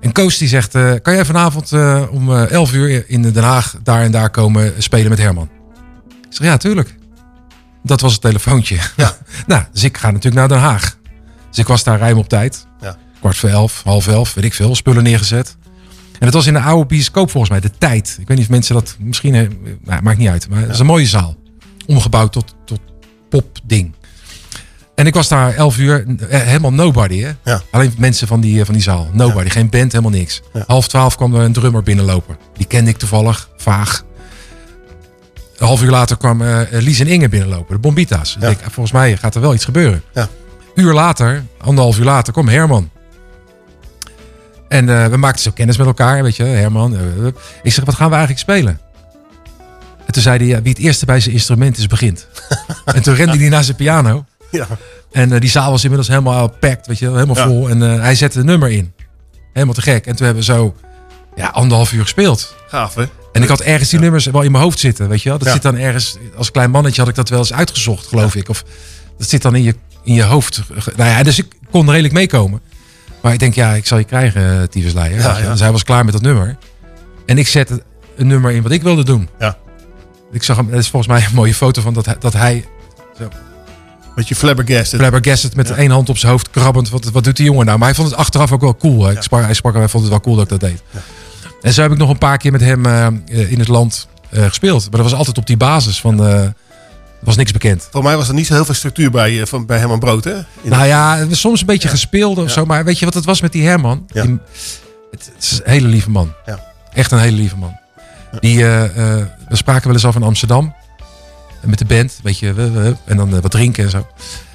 En 0.00 0.12
Koos 0.12 0.38
die 0.38 0.48
zegt, 0.48 0.74
eh, 0.74 0.92
kan 1.02 1.14
jij 1.14 1.24
vanavond 1.24 1.72
eh, 1.72 2.02
om 2.10 2.34
eh 2.34 2.50
11 2.50 2.72
uur 2.72 3.04
in 3.08 3.22
Den 3.22 3.42
Haag 3.42 3.76
daar 3.82 4.02
en 4.02 4.10
daar 4.10 4.30
komen 4.30 4.72
spelen 4.78 5.08
met 5.08 5.18
Herman? 5.18 5.48
Ik 6.08 6.26
zeg, 6.28 6.46
ja, 6.46 6.56
tuurlijk. 6.56 6.96
Dat 7.82 8.00
was 8.00 8.12
het 8.12 8.20
telefoontje. 8.20 8.78
Ja. 8.96 9.16
nou, 9.46 9.62
dus 9.72 9.84
ik 9.84 9.96
ga 9.96 10.06
natuurlijk 10.06 10.34
naar 10.36 10.48
Den 10.48 10.58
Haag. 10.58 10.96
Dus 11.48 11.58
ik 11.58 11.66
was 11.66 11.84
daar 11.84 11.98
ruim 11.98 12.18
op 12.18 12.28
tijd. 12.28 12.66
Ja. 12.80 12.96
Kwart 13.20 13.36
voor 13.36 13.48
elf, 13.48 13.82
half 13.84 14.06
elf, 14.06 14.34
weet 14.34 14.44
ik 14.44 14.54
veel, 14.54 14.74
spullen 14.74 15.02
neergezet. 15.02 15.56
En 16.18 16.24
het 16.24 16.34
was 16.34 16.46
in 16.46 16.52
de 16.52 16.60
oude 16.60 16.86
bioscoop 16.86 17.30
volgens 17.30 17.50
mij, 17.50 17.60
de 17.60 17.78
tijd. 17.78 18.16
Ik 18.20 18.28
weet 18.28 18.36
niet 18.36 18.46
of 18.46 18.52
mensen 18.52 18.74
dat 18.74 18.96
misschien... 18.98 19.32
Nou, 19.84 20.02
maakt 20.02 20.18
niet 20.18 20.28
uit, 20.28 20.48
maar 20.48 20.60
het 20.60 20.70
is 20.70 20.78
een 20.78 20.86
mooie 20.86 21.06
zaal. 21.06 21.36
Omgebouwd 21.86 22.32
tot, 22.32 22.54
tot 22.64 22.80
popding. 23.28 23.94
En 24.98 25.06
ik 25.06 25.14
was 25.14 25.28
daar 25.28 25.54
11 25.54 25.78
uur, 25.78 26.04
eh, 26.28 26.40
helemaal 26.40 26.72
nobody. 26.72 27.20
Hè? 27.20 27.30
Ja. 27.44 27.62
Alleen 27.70 27.94
mensen 27.98 28.26
van 28.26 28.40
die, 28.40 28.58
eh, 28.58 28.64
van 28.64 28.74
die 28.74 28.82
zaal. 28.82 29.08
Nobody, 29.12 29.48
geen 29.48 29.68
band, 29.68 29.92
helemaal 29.92 30.18
niks. 30.18 30.42
Ja. 30.52 30.64
Half 30.66 30.88
twaalf 30.88 31.16
kwam 31.16 31.34
er 31.34 31.40
een 31.40 31.52
drummer 31.52 31.82
binnenlopen. 31.82 32.36
Die 32.56 32.66
kende 32.66 32.90
ik 32.90 32.96
toevallig, 32.96 33.48
vaag. 33.56 34.04
Een 35.58 35.66
half 35.66 35.82
uur 35.82 35.90
later 35.90 36.16
kwam 36.16 36.42
eh 36.42 36.60
Lies 36.70 37.00
en 37.00 37.06
Inge 37.06 37.28
binnenlopen, 37.28 37.74
de 37.74 37.80
Bombita's. 37.80 38.34
Ik 38.34 38.40
denk, 38.40 38.60
volgens 38.60 38.92
mij 38.92 39.16
gaat 39.16 39.34
er 39.34 39.40
wel 39.40 39.54
iets 39.54 39.64
gebeuren. 39.64 40.02
Ja. 40.14 40.28
Uur 40.74 40.92
later, 40.92 41.44
anderhalf 41.60 41.98
uur 41.98 42.04
later, 42.04 42.32
kwam 42.32 42.48
Herman. 42.48 42.90
En 44.68 45.10
we 45.10 45.16
maakten 45.16 45.42
zo 45.42 45.50
kennis 45.50 45.76
met 45.76 45.86
elkaar, 45.86 46.22
weet 46.22 46.36
je, 46.36 46.42
Herman. 46.44 46.96
ik 47.62 47.72
zeg, 47.72 47.84
wat 47.84 47.94
gaan 47.94 48.10
we 48.10 48.16
eigenlijk 48.16 48.40
spelen? 48.40 48.80
En 50.06 50.12
toen 50.12 50.22
zei 50.22 50.52
hij, 50.52 50.62
wie 50.62 50.72
het 50.72 50.82
eerste 50.82 51.06
bij 51.06 51.20
zijn 51.20 51.34
instrument 51.34 51.78
is, 51.78 51.86
begint. 51.86 52.26
en 52.84 53.02
toen 53.02 53.14
rende 53.14 53.38
hij 53.38 53.48
naar 53.48 53.64
zijn 53.64 53.76
piano. 53.76 54.24
Ja. 54.50 54.66
En 55.12 55.32
eh, 55.32 55.40
die 55.40 55.50
zaal 55.50 55.70
was 55.70 55.82
inmiddels 55.82 56.08
helemaal 56.08 56.48
packed, 56.48 56.86
weet 56.86 56.98
je, 56.98 57.10
helemaal 57.10 57.36
Ja. 57.36 57.46
vol. 57.46 57.68
En 57.68 57.82
eh, 57.82 58.00
hij 58.00 58.14
zette 58.14 58.38
een 58.38 58.46
nummer 58.46 58.70
in. 58.70 58.92
Helemaal 59.52 59.74
te 59.74 59.82
gek. 59.82 60.06
En 60.06 60.16
toen 60.16 60.26
hebben 60.26 60.44
we 60.44 60.52
zo 60.52 60.74
ja, 61.36 61.46
anderhalf 61.48 61.92
uur 61.92 62.02
gespeeld. 62.02 62.54
Gaaf, 62.68 62.94
hè? 62.94 63.04
En 63.32 63.42
ik 63.42 63.48
had 63.48 63.60
ergens 63.60 63.90
die 63.90 64.00
nummers 64.00 64.26
wel 64.26 64.42
in 64.42 64.50
mijn 64.50 64.62
hoofd 64.64 64.78
zitten, 64.78 65.08
weet 65.08 65.22
je 65.22 65.28
wel. 65.28 65.38
Dat 65.38 65.48
zit 65.52 65.62
dan 65.62 65.76
ergens, 65.76 66.16
als 66.36 66.50
klein 66.50 66.70
mannetje 66.70 67.00
had 67.00 67.10
ik 67.10 67.16
dat 67.16 67.28
wel 67.28 67.38
eens 67.38 67.52
uitgezocht, 67.52 68.06
geloof 68.06 68.34
ik. 68.34 68.48
Of 68.48 68.64
dat 69.18 69.28
zit 69.28 69.42
dan 69.42 69.54
in 69.54 69.62
je, 69.62 69.74
in 70.04 70.14
je 70.14 70.22
hoofd. 70.22 70.62
Nou 70.96 71.10
ja, 71.10 71.22
dus 71.22 71.38
ik 71.38 71.46
kon 71.70 71.90
redelijk 71.90 72.14
meekomen. 72.14 72.60
Maar 73.22 73.32
ik 73.32 73.38
denk, 73.38 73.54
ja, 73.54 73.72
ik 73.72 73.86
zal 73.86 73.98
je 73.98 74.04
krijgen, 74.04 74.42
uh, 74.42 74.62
Tyfusleier. 74.62 75.20
Ja. 75.20 75.50
Dus 75.50 75.60
hij 75.60 75.72
was 75.72 75.82
klaar 75.82 76.04
met 76.04 76.12
dat 76.12 76.22
nummer. 76.22 76.56
En 77.26 77.38
ik 77.38 77.48
zette 77.48 77.82
een 78.16 78.26
nummer 78.26 78.50
in 78.50 78.62
wat 78.62 78.72
ik 78.72 78.82
wilde 78.82 79.04
doen. 79.04 79.28
Ja. 79.38 79.56
Ik 80.32 80.42
zag 80.42 80.56
hem, 80.56 80.70
dat 80.70 80.78
is 80.78 80.88
volgens 80.88 81.12
mij 81.12 81.24
een 81.28 81.34
mooie 81.34 81.54
foto 81.54 81.82
van 81.82 81.94
dat 81.94 82.06
hij, 82.06 82.16
dat 82.18 82.32
hij 82.32 82.64
Met 83.18 83.28
je 84.26 84.34
flabbergasted. 84.34 85.00
flabbergasted 85.00 85.54
met 85.56 85.68
Ja. 85.68 85.74
één 85.74 85.90
hand 85.90 86.08
op 86.08 86.18
zijn 86.18 86.32
hoofd 86.32 86.50
krabbend. 86.50 86.88
Wat, 86.88 87.04
wat 87.04 87.24
doet 87.24 87.36
die 87.36 87.44
jongen 87.46 87.66
nou? 87.66 87.78
Maar 87.78 87.86
hij 87.88 87.96
vond 87.96 88.08
het 88.10 88.18
achteraf 88.18 88.52
ook 88.52 88.60
wel 88.60 88.76
cool. 88.76 89.04
hè. 89.04 89.12
Ik 89.12 89.22
sprak, 89.22 89.42
hij 89.44 89.54
sprak 89.54 89.74
hij 89.74 89.88
vond 89.88 90.02
het 90.02 90.12
wel 90.12 90.20
cool 90.22 90.36
dat 90.36 90.44
ik 90.44 90.60
dat 90.60 90.70
deed. 90.70 90.82
En 91.62 91.72
zo 91.72 91.82
heb 91.82 91.92
ik 91.92 91.98
nog 91.98 92.10
een 92.10 92.18
paar 92.18 92.38
keer 92.38 92.52
met 92.52 92.60
hem 92.60 92.86
eh, 92.86 93.50
in 93.50 93.58
het 93.58 93.68
land 93.68 94.08
eh, 94.30 94.44
gespeeld. 94.44 94.80
Maar 94.82 95.00
dat 95.00 95.10
was 95.10 95.18
altijd 95.18 95.38
op 95.38 95.46
die 95.46 95.56
basis 95.56 96.00
van... 96.00 96.24
eh, 96.26 96.42
was 97.20 97.36
niks 97.36 97.52
bekend. 97.52 97.88
Voor 97.90 98.02
mij 98.02 98.16
was 98.16 98.28
er 98.28 98.34
niet 98.34 98.46
zo 98.46 98.54
heel 98.54 98.64
veel 98.64 98.74
structuur 98.74 99.10
bij, 99.10 99.46
van, 99.46 99.66
bij 99.66 99.78
Herman 99.78 99.98
Brood, 99.98 100.24
hè? 100.24 100.34
In- 100.36 100.44
Nou 100.70 100.86
ja, 100.86 101.26
soms 101.30 101.60
een 101.60 101.66
beetje 101.66 101.88
gespeeld 101.88 102.38
of 102.38 102.50
zo. 102.50 102.64
Maar 102.66 102.84
weet 102.84 102.98
je 102.98 103.04
wat 103.04 103.14
het 103.14 103.24
was 103.24 103.40
met 103.40 103.52
die 103.52 103.66
Herman? 103.66 104.04
Ja. 104.12 104.22
Die- 104.22 104.38
het, 105.10 105.30
het 105.34 105.42
is 105.44 105.60
een 105.64 105.70
hele 105.70 105.88
lieve 105.88 106.10
man. 106.10 106.32
Ja. 106.46 106.60
Echt 106.92 107.10
een 107.12 107.18
hele 107.18 107.36
lieve 107.36 107.56
man. 107.56 107.76
Die, 108.40 108.64
we 108.64 109.26
spraken 109.56 109.84
wel 109.86 109.92
eens 109.94 110.04
af 110.06 110.14
in 110.14 110.22
Amsterdam. 110.22 110.74
Met 111.64 111.78
de 111.78 111.84
band, 111.84 112.18
weet 112.22 112.38
je. 112.38 112.52
we- 112.52 112.70
we- 112.70 112.96
en 113.04 113.16
dan 113.16 113.34
eh, 113.34 113.40
wat 113.40 113.50
drinken 113.50 113.84
en 113.84 113.90
zo. 113.90 114.06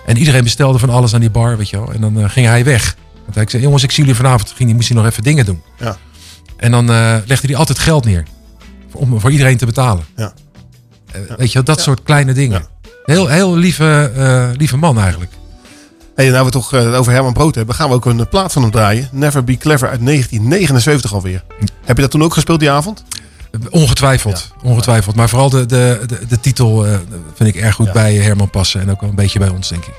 En 0.05 0.17
iedereen 0.17 0.43
bestelde 0.43 0.79
van 0.79 0.89
alles 0.89 1.13
aan 1.13 1.19
die 1.19 1.29
bar, 1.29 1.57
weet 1.57 1.69
je 1.69 1.77
wel. 1.77 1.91
En 1.93 2.01
dan 2.01 2.19
eh, 2.19 2.29
ging 2.29 2.47
hij 2.47 2.63
weg. 2.63 2.95
Want 3.23 3.35
hij 3.35 3.45
zei, 3.47 3.63
jongens, 3.63 3.83
ik 3.83 3.91
zie 3.91 4.03
jullie 4.03 4.17
vanavond. 4.19 4.49
Ging 4.55 4.63
hij, 4.69 4.73
moest 4.77 4.87
hij 4.89 4.97
nog 4.97 5.05
even 5.05 5.23
dingen 5.23 5.45
doen. 5.45 5.61
Ja. 5.79 5.97
En 6.57 6.71
dan 6.71 6.89
eh, 6.91 7.15
legde 7.25 7.47
hij 7.47 7.55
altijd 7.55 7.79
geld 7.79 8.05
neer. 8.05 8.23
Om 8.91 9.19
voor 9.19 9.31
iedereen 9.31 9.57
te 9.57 9.65
betalen. 9.65 10.03
Ja. 10.15 10.33
Weet 11.37 11.47
je 11.47 11.53
wel, 11.53 11.63
dat 11.63 11.81
soort 11.81 12.03
kleine 12.03 12.33
dingen. 12.33 12.65
Heel, 13.05 13.27
heel 13.27 13.55
lieve, 13.55 14.11
eh, 14.15 14.49
lieve 14.57 14.77
man 14.77 14.99
eigenlijk. 14.99 15.31
Hey, 16.15 16.25
nou 16.25 16.37
we 16.37 16.43
het 16.43 16.51
toch 16.51 16.73
eh, 16.73 16.99
over 16.99 17.11
Herman 17.11 17.33
Brood 17.33 17.55
hebben, 17.55 17.75
gaan 17.75 17.89
we 17.89 17.95
ook 17.95 18.05
een 18.05 18.29
plaat 18.29 18.51
van 18.51 18.61
hem 18.61 18.71
draaien. 18.71 19.09
Never 19.11 19.43
Be 19.43 19.57
Clever 19.57 19.89
uit 19.89 20.05
1979 20.05 21.13
alweer. 21.13 21.43
Heb 21.85 21.95
je 21.95 22.01
dat 22.01 22.11
toen 22.11 22.23
ook 22.23 22.33
gespeeld 22.33 22.59
die 22.59 22.71
avond? 22.71 23.03
Ongetwijfeld, 23.69 24.53
ongetwijfeld. 24.63 25.15
Maar 25.15 25.29
vooral 25.29 25.49
de, 25.49 25.65
de, 25.65 26.03
de, 26.07 26.25
de 26.27 26.39
titel 26.39 26.85
eh, 26.85 26.97
vind 27.33 27.55
ik 27.55 27.61
erg 27.61 27.75
goed 27.75 27.91
bij 27.91 28.15
Herman 28.15 28.49
passen. 28.49 28.81
En 28.81 28.91
ook 28.91 29.01
wel 29.01 29.09
een 29.09 29.15
beetje 29.15 29.39
bij 29.39 29.49
ons, 29.49 29.69
denk 29.69 29.85
ik. 29.85 29.93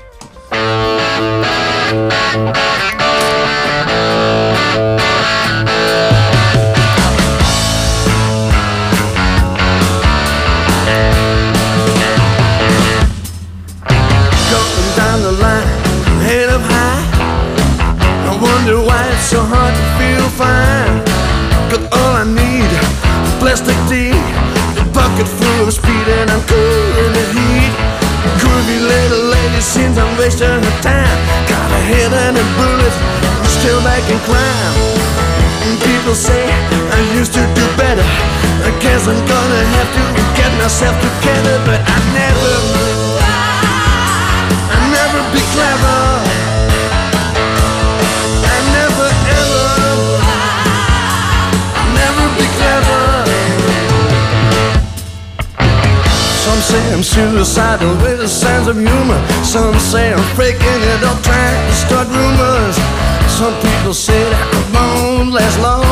So 19.25 19.41
hard 19.41 19.73
to 19.75 19.81
feel 19.97 20.29
fine. 20.29 22.04
Plastic 23.45 23.77
tea, 23.85 24.09
a 24.81 24.85
bucket 24.89 25.29
full 25.29 25.69
of 25.69 25.71
speed, 25.71 26.05
and 26.17 26.33
I'm 26.33 26.41
cool 26.49 26.89
in 27.05 27.11
the 27.13 27.25
heat. 27.29 27.73
Groovy 28.41 28.81
little 28.81 29.29
lady 29.37 29.61
seems 29.61 29.99
I'm 30.01 30.17
wasting 30.17 30.49
her 30.49 30.77
time. 30.81 31.19
Got 31.45 31.69
a 31.77 31.81
head 31.85 32.09
and 32.09 32.41
a 32.41 32.45
bullet, 32.57 32.95
still 33.45 33.77
back 33.85 34.01
and 34.09 34.17
climb. 34.25 34.73
People 35.77 36.15
say 36.17 36.41
I 36.97 37.01
used 37.13 37.33
to 37.37 37.43
do 37.53 37.65
better. 37.77 38.07
I 38.65 38.73
guess 38.81 39.05
I'm 39.05 39.21
gonna 39.29 39.63
have 39.77 39.89
to 39.93 40.03
get 40.33 40.49
myself 40.57 40.97
together, 40.97 41.55
but 41.69 41.79
I 41.85 41.97
never. 42.17 42.53
I 44.73 44.77
never 44.89 45.21
be 45.29 45.41
clever. 45.53 45.94
Say 56.75 56.93
I'm 56.93 57.03
suicidal 57.03 57.93
with 58.03 58.19
a 58.19 58.27
sense 58.27 58.67
of 58.67 58.75
humor. 58.75 59.19
Some 59.43 59.77
say 59.79 60.11
I'm 60.11 60.27
faking 60.35 60.81
it 60.93 61.01
up, 61.09 61.17
trying 61.23 61.59
to 61.69 61.75
start 61.85 62.07
rumors. 62.11 62.75
Some 63.39 63.55
people 63.63 63.93
say 63.93 64.19
that 64.31 64.43
I 64.59 64.61
won't 64.75 65.31
last 65.31 65.57
long. 65.63 65.87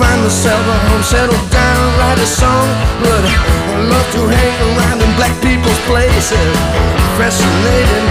Find 0.00 0.20
myself 0.22 0.62
a 0.64 0.76
home, 0.88 1.04
settle 1.04 1.42
down, 1.52 1.82
write 1.98 2.20
a 2.20 2.28
song. 2.28 2.68
But 3.04 3.22
I 3.26 3.76
love 3.92 4.08
to 4.16 4.22
hang 4.32 4.56
around 4.70 4.98
in 5.04 5.10
black 5.20 5.34
people's 5.44 5.80
places. 5.90 6.52
Fascinating, 7.20 8.06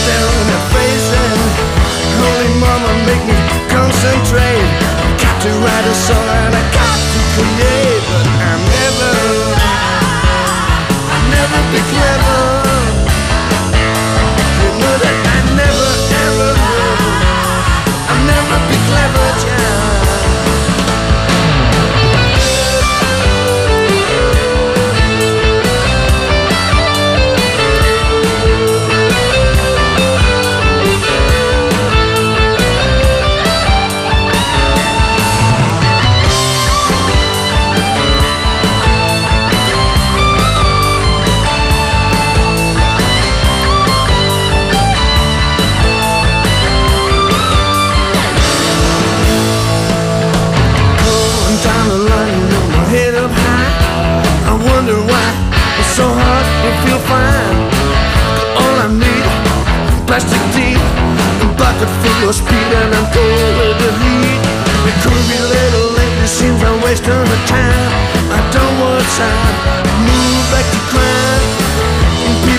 staring 0.00 0.48
at 0.56 0.64
faces. 0.72 1.40
Holy 2.24 2.52
mama, 2.62 2.90
make 3.08 3.24
me 3.28 3.36
concentrate. 3.68 4.68
Got 5.20 5.36
to 5.44 5.50
write 5.60 5.86
a 5.92 5.96
song 6.08 6.26
and 6.46 6.54
I 6.56 6.64
got 6.72 6.98
to 7.12 7.20
create. 7.36 8.02
But 8.08 8.26
I'm 8.48 8.53
I'll 11.56 11.72
never 11.72 12.13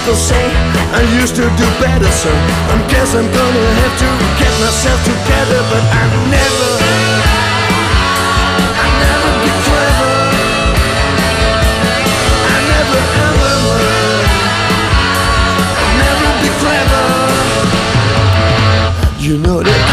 People 0.06 0.22
say 0.22 0.46
I 0.94 1.02
used 1.20 1.36
to 1.36 1.42
do 1.42 1.66
better, 1.82 2.06
so 2.12 2.30
I 2.30 2.78
guess 2.94 3.16
I'm 3.16 3.26
gonna 3.26 3.66
have 3.82 3.98
to 3.98 4.10
get 4.38 4.54
myself 4.62 5.02
together, 5.02 5.66
but 5.72 5.82
I 5.82 6.06
never. 6.30 6.72
I 8.86 8.88
never 9.02 9.32
clever. 9.66 10.14
I 12.54 12.58
never 12.70 13.02
ever 13.26 13.54
will. 13.66 14.22
I 15.82 15.90
never 16.06 16.30
be 16.44 16.50
clever. 16.62 17.06
You 19.18 19.34
know 19.40 19.64
that 19.64 19.85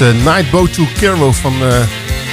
was 0.00 0.08
eh, 0.08 0.24
Night 0.24 0.50
Boat 0.50 0.74
to 0.74 0.86
Cairo 0.98 1.32
van 1.32 1.52
eh 1.62 1.82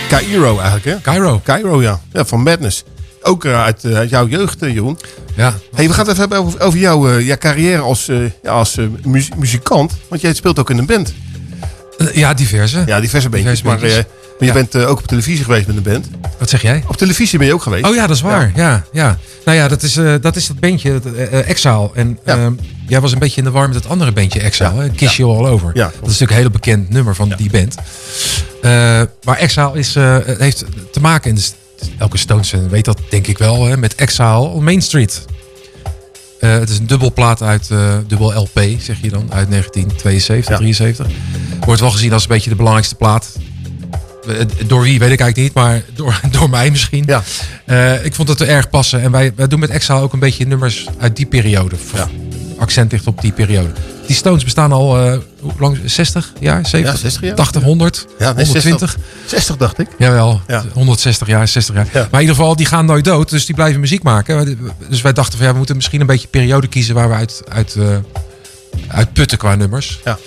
Cairo 0.09 0.55
eigenlijk, 0.57 0.85
hè? 0.85 1.01
Cairo. 1.01 1.41
Cairo, 1.43 1.81
ja. 1.81 1.99
Ja, 2.13 2.25
van 2.25 2.41
Madness. 2.43 2.83
Ook 3.21 3.45
eh, 3.45 3.63
uit, 3.63 3.85
uit 3.85 4.09
jouw 4.09 4.27
jeugd, 4.27 4.59
Jeroen. 4.59 4.97
Ja. 5.35 5.53
Hey, 5.75 5.87
we 5.87 5.93
gaan 5.93 6.07
het 6.07 6.17
even 6.17 6.19
hebben 6.19 6.37
over, 6.37 6.59
over 6.61 6.79
jouw 6.79 7.17
ja, 7.17 7.37
carrière 7.37 7.81
als, 7.81 8.05
ja, 8.43 8.51
als 8.51 8.75
mu- 9.03 9.27
muzikant. 9.37 9.93
Want 10.09 10.21
jij 10.21 10.33
speelt 10.33 10.59
ook 10.59 10.69
in 10.69 10.77
een 10.77 10.85
band. 10.85 11.13
Ja, 12.13 12.33
diverse. 12.33 12.83
Ja, 12.85 12.99
diverse 12.99 13.29
bandjes. 13.29 13.61
Diverse 13.61 13.85
maar 13.85 14.05
maar 14.39 14.47
je 14.47 14.53
bent 14.53 14.75
eh, 14.75 14.89
ook 14.89 14.97
op 14.97 15.07
televisie 15.07 15.43
geweest 15.43 15.67
met 15.67 15.75
een 15.75 15.83
band. 15.83 16.07
Wat 16.37 16.49
zeg 16.49 16.61
jij? 16.61 16.83
Op 16.87 16.97
televisie 16.97 17.37
ben 17.37 17.47
je 17.47 17.53
ook 17.53 17.61
geweest. 17.61 17.85
Oh 17.85 17.95
ja, 17.95 18.07
dat 18.07 18.15
is 18.15 18.21
waar. 18.21 18.51
Ja, 18.55 18.85
ja. 18.91 19.17
Nou 19.45 19.57
ja, 19.57 19.67
dat 19.67 19.83
is, 19.83 19.97
eh, 19.97 20.13
dat 20.21 20.35
is 20.35 20.47
dat 20.47 20.59
bandje, 20.59 20.99
dat, 20.99 21.13
eh, 21.13 21.49
Exile. 21.49 21.89
En 21.93 22.19
ehm, 22.23 22.53
jij 22.87 23.01
was 23.01 23.11
een 23.11 23.19
beetje 23.19 23.37
in 23.37 23.43
de 23.43 23.51
war 23.51 23.67
met 23.67 23.75
het 23.75 23.87
andere 23.87 24.11
bandje 24.11 24.39
Exile, 24.39 24.81
hè? 24.81 24.89
Kiss 24.89 25.17
You 25.17 25.37
All 25.37 25.45
Over. 25.45 25.71
Ja, 25.73 25.83
dat 25.83 25.93
is 25.93 26.01
natuurlijk 26.01 26.31
een 26.31 26.37
heel 26.37 26.49
bekend 26.49 26.89
nummer 26.89 27.15
van 27.15 27.33
die 27.37 27.49
band. 27.49 27.75
Maar 29.23 29.37
Exile 29.37 29.71
is, 29.73 29.95
het 29.95 30.39
heeft 30.39 30.65
te 30.91 30.99
maken, 30.99 31.29
en 31.29 31.35
dus 31.35 31.53
elke 31.97 32.17
Stones 32.17 32.53
weet 32.69 32.85
dat 32.85 32.99
denk 33.09 33.27
ik 33.27 33.37
wel, 33.37 33.65
hè, 33.65 33.77
met 33.77 33.95
Exile 33.95 34.39
on 34.39 34.63
Main 34.63 34.81
Street. 34.81 35.25
Het 36.39 36.69
is 36.69 36.77
een 36.77 36.87
dubbelplaat 36.87 37.41
uit, 37.41 37.67
dubbel 38.07 38.33
LP, 38.33 38.61
zeg 38.79 39.01
je 39.01 39.09
dan, 39.09 39.31
uit 39.31 39.49
1972, 39.49 40.55
73. 40.55 41.07
Wordt 41.65 41.81
wel 41.81 41.91
gezien 41.91 42.13
als 42.13 42.21
een 42.21 42.29
beetje 42.29 42.49
de 42.49 42.55
belangrijkste 42.55 42.95
plaat. 42.95 43.35
Eh, 44.27 44.45
Door 44.67 44.81
wie 44.81 44.99
weet 44.99 45.11
ik 45.11 45.19
eigenlijk 45.19 45.35
niet, 45.37 45.53
maar 45.53 45.81
door, 45.95 46.19
door 46.39 46.49
mij 46.49 46.69
misschien. 46.71 47.03
Ja. 47.07 47.23
Eh, 47.65 48.05
ik 48.05 48.15
vond 48.15 48.27
het 48.27 48.39
er 48.39 48.47
erg 48.47 48.69
passen. 48.69 49.01
En 49.01 49.11
wij, 49.11 49.31
wij 49.35 49.47
doen 49.47 49.59
met 49.59 49.69
Exile 49.69 49.99
ook 49.99 50.13
een 50.13 50.19
beetje 50.19 50.45
nummers 50.45 50.85
uit 50.99 51.15
die 51.15 51.25
periode. 51.25 51.75
Accent 52.59 52.91
ligt 52.91 53.07
op 53.07 53.21
die 53.21 53.31
periode. 53.31 53.69
Die 54.07 54.15
Stones 54.15 54.43
bestaan 54.43 54.71
al, 54.71 54.99
eh, 54.99 55.17
hoe 55.39 55.51
lang? 55.59 55.77
60 55.85 56.33
jaar? 56.39 56.65
70? 56.67 56.93
Ja, 56.93 56.99
60 57.01 57.21
jaar. 57.21 57.35
80, 57.35 57.61
100? 57.63 58.05
Ja, 58.19 58.31
nee, 58.33 58.45
120? 58.45 58.89
60, 58.89 59.07
60 59.25 59.57
dacht 59.57 59.79
ik. 59.79 59.87
Jawel, 59.97 60.41
Ja. 60.47 60.63
160 60.73 61.27
jaar, 61.27 61.47
60 61.47 61.75
jaar. 61.75 61.87
Maar 61.93 62.07
in 62.11 62.19
ieder 62.19 62.35
geval, 62.35 62.55
die 62.55 62.65
gaan 62.65 62.85
nooit 62.85 63.03
dood. 63.05 63.29
Dus 63.29 63.45
die 63.45 63.55
blijven 63.55 63.79
muziek 63.79 64.03
maken. 64.03 64.57
Dus 64.89 65.01
wij 65.01 65.13
dachten 65.13 65.37
van 65.37 65.45
ja, 65.45 65.51
we 65.51 65.57
moeten 65.57 65.75
misschien 65.75 66.01
een 66.01 66.07
beetje 66.07 66.23
een 66.25 66.39
periode 66.39 66.67
kiezen 66.67 66.95
waar 66.95 67.09
we 67.09 67.15
uit, 67.15 67.41
uit, 67.49 67.77
uit 68.87 69.13
putten 69.13 69.37
qua 69.37 69.55
nummers. 69.55 69.99
Ja. 70.03 70.17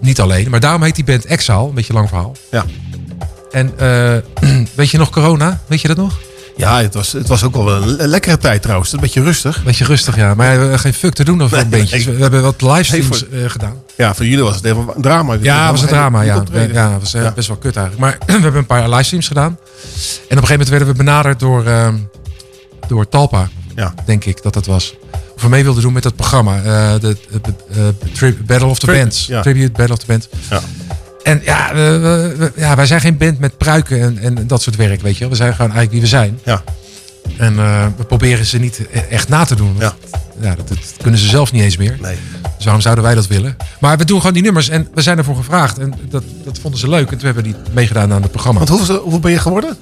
Niet 0.00 0.20
alleen, 0.20 0.50
maar 0.50 0.60
daarom 0.60 0.82
heet 0.82 0.94
die 0.94 1.04
band 1.04 1.24
Exile. 1.24 1.68
Een 1.68 1.74
beetje 1.74 1.92
lang 1.92 2.08
verhaal. 2.08 2.36
Ja. 2.50 2.64
En 3.50 3.72
eh, 3.78 4.16
weet 4.74 4.90
je 4.90 4.98
nog 4.98 5.10
corona? 5.10 5.60
Weet 5.66 5.80
je 5.80 5.88
dat 5.88 5.96
nog? 5.96 6.18
Ja, 6.56 6.80
het 6.82 6.94
was, 6.94 7.12
het 7.12 7.28
was 7.28 7.42
ook 7.42 7.54
wel 7.54 7.70
een 7.70 7.88
le- 7.96 8.06
lekkere 8.06 8.38
tijd 8.38 8.62
trouwens. 8.62 8.92
Een 8.92 9.00
beetje 9.00 9.22
rustig. 9.22 9.62
Beetje 9.64 9.84
rustig, 9.84 10.16
ja. 10.16 10.34
Maar 10.34 10.52
we 10.54 10.60
hebben 10.60 10.78
geen 10.78 10.94
fuck 10.94 11.14
te 11.14 11.24
doen 11.24 11.42
of 11.42 11.52
een 11.52 11.68
beetje. 11.68 11.96
nee. 12.06 12.16
We 12.16 12.22
hebben 12.22 12.42
wat 12.42 12.62
livestreams 12.62 13.24
Nee, 13.30 13.44
eh, 13.44 13.50
gedaan. 13.50 13.74
Ja, 13.96 14.14
voor 14.14 14.26
jullie 14.26 14.44
was 14.44 14.54
het 14.56 14.64
even 14.64 14.88
een 14.94 15.02
drama. 15.02 15.36
Ja, 15.40 15.62
het 15.62 15.70
was 15.70 15.82
een 15.82 15.88
drama. 15.88 16.22
Ja, 16.22 16.42
ja 16.72 16.90
het 16.92 17.00
was 17.00 17.14
eh, 17.14 17.22
Ja. 17.22 17.32
best 17.32 17.48
wel 17.48 17.56
kut 17.56 17.76
eigenlijk. 17.76 18.06
Maar 18.06 18.18
we 18.36 18.42
hebben 18.42 18.54
een 18.60 18.66
paar 18.66 18.88
livestreams 18.88 19.26
gedaan. 19.28 19.46
En 19.46 19.56
op 19.56 19.58
een 20.28 20.28
gegeven 20.28 20.48
moment 20.50 20.68
werden 20.68 20.88
we 20.88 20.94
benaderd 20.94 21.40
door, 21.40 21.66
ehm, 21.66 21.94
door 22.88 23.08
Talpa. 23.08 23.48
Ja. 23.74 23.94
Denk 24.06 24.24
ik 24.24 24.42
dat 24.42 24.52
dat 24.54 24.66
was. 24.66 24.94
Of 25.36 25.42
we 25.42 25.48
mee 25.48 25.62
wilden 25.64 25.82
doen 25.82 25.92
met 25.92 26.02
dat 26.02 26.16
programma. 26.16 26.60
de, 26.98 27.16
Battle 28.46 28.66
of 28.68 28.78
the 28.78 28.86
Tri- 28.86 28.98
Bands. 28.98 29.26
ja. 29.26 29.42
Tribute 29.42 29.70
Battle 29.72 29.94
of 29.94 29.98
the 30.00 30.06
Bands. 30.06 30.28
Ja. 30.50 30.60
En 31.26 31.40
ja, 31.44 31.74
we- 31.74 31.98
we- 31.98 32.34
we- 32.38 32.60
ja, 32.60 32.76
wij 32.76 32.86
zijn 32.86 33.00
geen 33.00 33.16
band 33.16 33.38
met 33.38 33.58
pruiken 33.58 34.00
en, 34.00 34.18
en 34.18 34.46
dat 34.46 34.62
soort 34.62 34.76
werk, 34.76 35.00
weet 35.00 35.14
je 35.14 35.20
wel. 35.20 35.28
We 35.28 35.36
zijn 35.36 35.54
gewoon 35.54 35.72
eigenlijk 35.72 35.92
wie 35.92 36.00
we 36.00 36.06
zijn. 36.06 36.38
Ja. 36.44 36.62
En 37.36 37.58
eh, 37.58 37.86
we 37.96 38.04
proberen 38.04 38.44
ze 38.44 38.58
niet 38.58 38.80
e- 38.92 38.98
echt 38.98 39.28
na 39.28 39.44
te 39.44 39.54
doen. 39.54 39.74
want 39.78 39.94
ja. 40.40 40.54
dat, 40.54 40.68
dat 40.68 40.78
kunnen 41.02 41.20
ze 41.20 41.26
zelf 41.28 41.52
niet 41.52 41.62
eens 41.62 41.76
meer. 41.76 41.98
Nee. 42.00 42.16
Dus 42.56 42.64
waarom 42.64 42.82
zouden 42.82 43.04
wij 43.04 43.14
dat 43.14 43.26
willen? 43.26 43.56
Maar 43.80 43.96
we 43.98 44.04
doen 44.04 44.18
gewoon 44.18 44.32
die 44.32 44.42
nummers 44.42 44.68
en 44.68 44.88
we 44.94 45.02
zijn 45.02 45.18
ervoor 45.18 45.36
gevraagd. 45.36 45.78
En 45.78 45.94
dat, 46.08 46.22
dat 46.44 46.58
vonden 46.58 46.80
ze 46.80 46.88
leuk. 46.88 47.10
En 47.10 47.18
toen 47.18 47.26
hebben 47.26 47.44
we 47.44 47.48
die 47.50 47.58
meegedaan 47.72 48.12
aan 48.12 48.22
het 48.22 48.30
programma. 48.30 48.58
Want 48.58 48.70
hoeveel, 48.70 48.98
hoeveel 49.00 49.20
ben 49.20 49.30
je 49.32 49.38
geworden? 49.38 49.76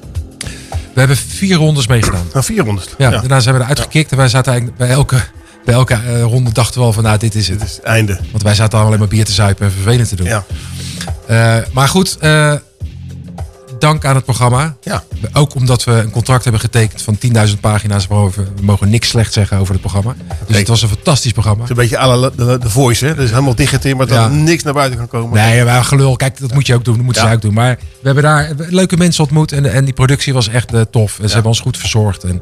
We 0.93 1.01
hebben 1.01 1.17
vier 1.17 1.57
rondes 1.57 1.87
meegedaan. 1.87 2.27
Nou, 2.33 2.45
vier 2.45 2.65
rondes. 2.65 2.85
Ja, 2.99 3.11
daarna 3.11 3.41
zijn 3.41 3.55
we 3.55 3.61
eruit 3.61 3.81
gekikt. 3.81 4.11
En 4.11 4.17
wij 4.17 4.29
zaten 4.29 4.53
eigenlijk 4.53 4.81
bij 4.81 4.91
elke, 4.91 5.17
bij 5.65 5.75
elke 5.75 5.95
eh, 5.95 6.23
ronde 6.23 6.53
dachten 6.53 6.81
we 6.81 6.87
al 6.87 6.93
van, 6.93 7.03
nou, 7.03 7.19
dit 7.19 7.35
is 7.35 7.49
het. 7.49 7.59
Dit 7.59 7.69
is 7.69 7.75
het 7.77 7.85
einde. 7.85 8.19
Want 8.31 8.43
wij 8.43 8.55
zaten 8.55 8.79
alleen 8.79 8.99
maar 8.99 9.09
bier 9.09 9.25
te 9.25 9.33
zuipen 9.33 9.67
en 9.67 9.73
vervelend 9.73 10.09
te 10.09 10.17
doen. 10.17 10.27
Ja. 10.27 10.45
Eh, 11.27 11.57
maar 11.73 11.89
goed, 11.89 12.17
eh, 12.21 12.53
dank 13.79 14.05
aan 14.05 14.15
het 14.15 14.25
programma. 14.25 14.77
Ja. 14.83 15.03
Ook 15.33 15.55
omdat 15.55 15.85
we 15.85 15.93
een 15.93 16.11
contract 16.11 16.43
hebben 16.43 16.61
getekend 16.61 17.03
van 17.03 17.19
10.000 17.19 17.61
pagina's. 17.61 18.07
Waarover 18.07 18.45
we 18.57 18.63
mogen 18.65 18.91
niks 18.91 19.09
slecht 19.09 19.33
zeggen 19.33 19.59
over 19.59 19.73
het 19.73 19.81
programma. 19.81 20.15
Dus 20.47 20.57
het 20.59 20.69
was 20.69 20.83
een 20.83 20.89
fantastisch 20.89 21.33
programma. 21.33 21.63
Het 21.63 21.71
is 21.71 21.77
een 21.77 21.83
beetje 21.83 21.99
à 21.99 22.17
la 22.17 22.31
de, 22.37 22.59
de 22.59 22.71
voice, 22.71 23.07
hè? 23.07 23.15
Dus 23.15 23.31
helemaal 23.31 23.55
dichtgetimmerd, 23.55 24.09
maar 24.11 24.19
Ja. 24.19 24.29
niks 24.29 24.63
naar 24.63 24.73
buiten 24.73 24.99
kan 24.99 25.09
komen. 25.09 25.39
Nee, 25.41 25.65
maar 25.65 25.85
gelul, 25.85 26.17
kijk, 26.17 26.41
dat 26.41 26.55
moet 26.55 26.67
je 26.67 26.75
ook 26.75 26.85
doen. 26.85 26.95
Dat 26.97 27.05
moeten 27.05 27.23
Ja. 27.23 27.29
ze 27.29 27.35
ook 27.35 27.43
doen. 27.43 27.55
Maar 27.55 27.79
we 28.01 28.07
hebben 28.07 28.23
daar 28.23 28.51
leuke 28.57 28.97
mensen 28.97 29.25
ontmoet. 29.25 29.53
En, 29.53 29.73
en 29.73 29.85
die 29.85 29.95
productie 29.95 30.33
was 30.33 30.49
echt 30.49 30.73
eh, 30.75 30.81
tof. 30.91 31.19
En 31.21 31.27
ze 31.29 31.33
hebben 31.35 31.51
ons 31.51 31.61
goed 31.61 31.77
verzorgd. 31.79 32.25
En, 32.25 32.41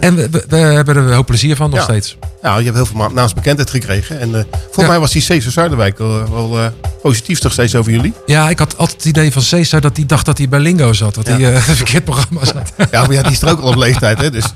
en 0.00 0.14
we, 0.16 0.30
we, 0.30 0.44
we 0.48 0.56
hebben 0.56 0.96
er 0.96 1.14
hoop 1.14 1.26
plezier 1.26 1.56
van 1.56 1.70
nog 1.70 1.78
Ja. 1.78 1.84
steeds. 1.84 2.16
Ja, 2.42 2.58
je 2.58 2.64
hebt 2.64 2.76
heel 2.76 2.86
veel 2.86 3.10
naamsbekendheid 3.14 3.70
gekregen. 3.70 4.20
En 4.20 4.34
eh 4.34 4.42
volgens 4.52 4.76
Ja. 4.76 4.86
mij 4.86 4.98
was 4.98 5.10
die 5.12 5.22
Cesar 5.22 5.52
Zuiderwijk 5.52 5.98
wel, 5.98 6.30
wel 6.30 6.58
eh, 6.58 6.66
positief 7.02 7.42
nog 7.42 7.52
steeds 7.52 7.74
over 7.74 7.92
jullie. 7.92 8.12
Ja, 8.26 8.48
ik 8.50 8.58
had 8.58 8.76
altijd 8.78 8.96
het 8.98 9.06
idee 9.06 9.32
van 9.32 9.42
Cesar 9.42 9.80
dat 9.80 9.96
hij 9.96 10.06
dacht 10.06 10.26
dat 10.26 10.38
hij 10.38 10.48
bij 10.48 10.60
Lingo 10.60 10.92
zat. 10.92 11.14
Dat 11.14 11.26
hij 11.26 11.36
eh, 11.36 11.54
een 11.68 11.76
verkeerd 11.76 12.04
programma 12.04 12.44
zat. 12.44 12.72
Ja, 12.90 13.00
maar 13.00 13.12
ja, 13.12 13.22
die 13.22 13.32
is 13.32 13.42
er 13.42 13.48
ook 13.50 13.60
al 13.60 13.68
op 13.68 13.76
leeftijd, 13.76 14.18
hè? 14.20 14.30
Dus 14.30 14.44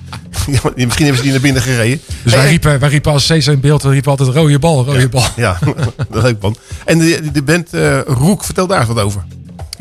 misschien 0.76 1.05
hebben 1.05 1.16
ze 1.16 1.22
die 1.22 1.30
naar 1.30 1.41
binnen 1.41 1.62
gereden. 1.62 2.01
Dus 2.22 2.34
wij 2.34 2.49
riepen, 2.49 2.78
wij 2.78 2.88
riepen 2.88 3.12
als 3.12 3.26
Cesar 3.26 3.53
in 3.55 3.61
beeld, 3.61 3.82
we 3.82 3.91
riepen 3.91 4.11
altijd 4.11 4.28
rode 4.28 4.59
bal, 4.59 4.84
rode 4.84 5.09
bal. 5.09 5.24
Ja, 5.36 5.59
dat 6.11 6.22
leuk 6.22 6.41
man. 6.41 6.57
En 6.84 6.99
de, 6.99 7.30
de 7.32 7.43
band 7.43 7.74
eh, 7.74 7.99
Roek, 8.07 8.45
vertel 8.45 8.66
daar 8.66 8.78
eens 8.80 8.88
wat 8.88 9.01
over. 9.01 9.22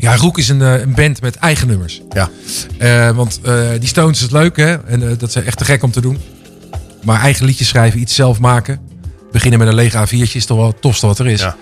Ja, 0.00 0.16
Roek 0.16 0.38
is 0.38 0.48
een, 0.48 0.62
eh, 0.62 0.80
een 0.80 0.94
band 0.94 1.20
met 1.20 1.36
eigen 1.36 1.66
nummers. 1.66 2.00
Ja. 2.10 2.30
Eh, 2.78 3.10
want 3.10 3.40
eh, 3.42 3.68
die 3.78 3.88
Stones 3.88 4.22
is 4.22 4.30
leuk, 4.30 4.56
hè? 4.56 4.76
En 4.76 5.16
dat 5.18 5.28
is 5.28 5.34
echt 5.34 5.58
te 5.58 5.64
gek 5.64 5.82
om 5.82 5.90
te 5.90 6.00
doen. 6.00 6.18
Maar 7.02 7.20
eigen 7.20 7.46
liedjes 7.46 7.68
schrijven, 7.68 8.00
iets 8.00 8.14
zelf 8.14 8.38
maken. 8.38 8.80
Beginnen 9.32 9.58
met 9.58 9.68
een 9.68 9.74
lege 9.74 10.06
A4'tje 10.06 10.32
is 10.32 10.46
toch 10.46 10.56
wel 10.56 10.66
het 10.66 10.80
tofste 10.80 11.06
wat 11.06 11.18
er 11.18 11.26
is. 11.26 11.40
Ja. 11.40 11.56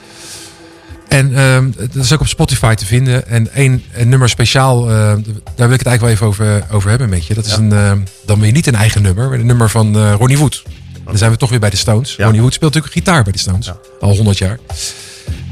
En 1.09 1.37
ehm, 1.37 1.71
dat 1.93 2.05
is 2.05 2.13
ook 2.13 2.21
op 2.21 2.27
Spotify 2.27 2.75
te 2.75 2.87
vinden. 2.87 3.27
En 3.27 3.53
één 3.53 3.83
een 3.95 4.09
nummer 4.09 4.29
speciaal, 4.29 4.87
daar 4.87 5.17
wil 5.57 5.73
ik 5.73 5.79
het 5.79 5.87
eigenlijk 5.87 6.01
wel 6.01 6.11
even 6.11 6.27
over, 6.27 6.65
over 6.71 6.91
hebben 6.91 7.09
met 7.09 7.27
je. 7.27 7.35
Dat 7.35 7.47
is 7.47 7.57
een, 7.57 7.73
ehm, 7.73 8.01
dan 8.27 8.41
weer 8.41 8.53
niet 8.53 8.67
een 8.67 8.75
eigen 8.75 9.03
nummer, 9.03 9.29
maar 9.29 9.39
een 9.39 9.47
nummer 9.47 9.71
van 9.71 10.13
Ronnie 10.13 10.39
Wood. 10.39 10.63
Dan 11.05 11.19
zijn 11.19 11.31
we 11.31 11.37
toch 11.37 11.51
weer 11.51 11.61
bij 11.61 11.71
de 11.71 11.77
Stones. 11.77 12.17
Ronnie 12.17 12.41
Wood 12.41 12.55
speelt 12.55 12.75
natuurlijk 12.75 13.05
gitaar 13.05 13.23
bij 13.23 13.33
de 13.33 13.39
Stones. 13.39 13.73
Al 14.01 14.15
100 14.15 14.39
jaar. 14.39 14.59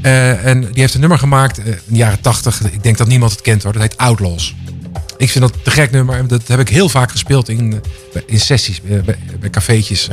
Eh, 0.07 0.45
en 0.45 0.61
die 0.61 0.81
heeft 0.81 0.93
een 0.93 0.99
nummer 0.99 1.19
gemaakt 1.19 1.57
eh, 1.57 1.65
in 1.65 1.79
de 1.85 1.97
jaren 1.97 2.21
80. 2.21 2.61
Ik 2.61 2.83
denk 2.83 2.97
dat 2.97 3.07
niemand 3.07 3.31
het 3.31 3.41
kent 3.41 3.63
hoor. 3.63 3.73
Dat 3.73 3.81
heet 3.81 3.97
Outlaws. 3.97 4.55
Ik 5.17 5.29
vind 5.29 5.43
dat 5.43 5.53
een 5.53 5.61
te 5.61 5.71
gek 5.71 5.91
nummer. 5.91 6.15
En 6.15 6.27
dat 6.27 6.47
heb 6.47 6.59
ik 6.59 6.69
heel 6.69 6.89
vaak 6.89 7.11
gespeeld 7.11 7.49
in, 7.49 7.81
eh, 8.13 8.21
in 8.25 8.39
sessies, 8.39 8.81
bij, 8.81 9.17
bij, 9.39 9.49
cafeetjes. 9.49 10.07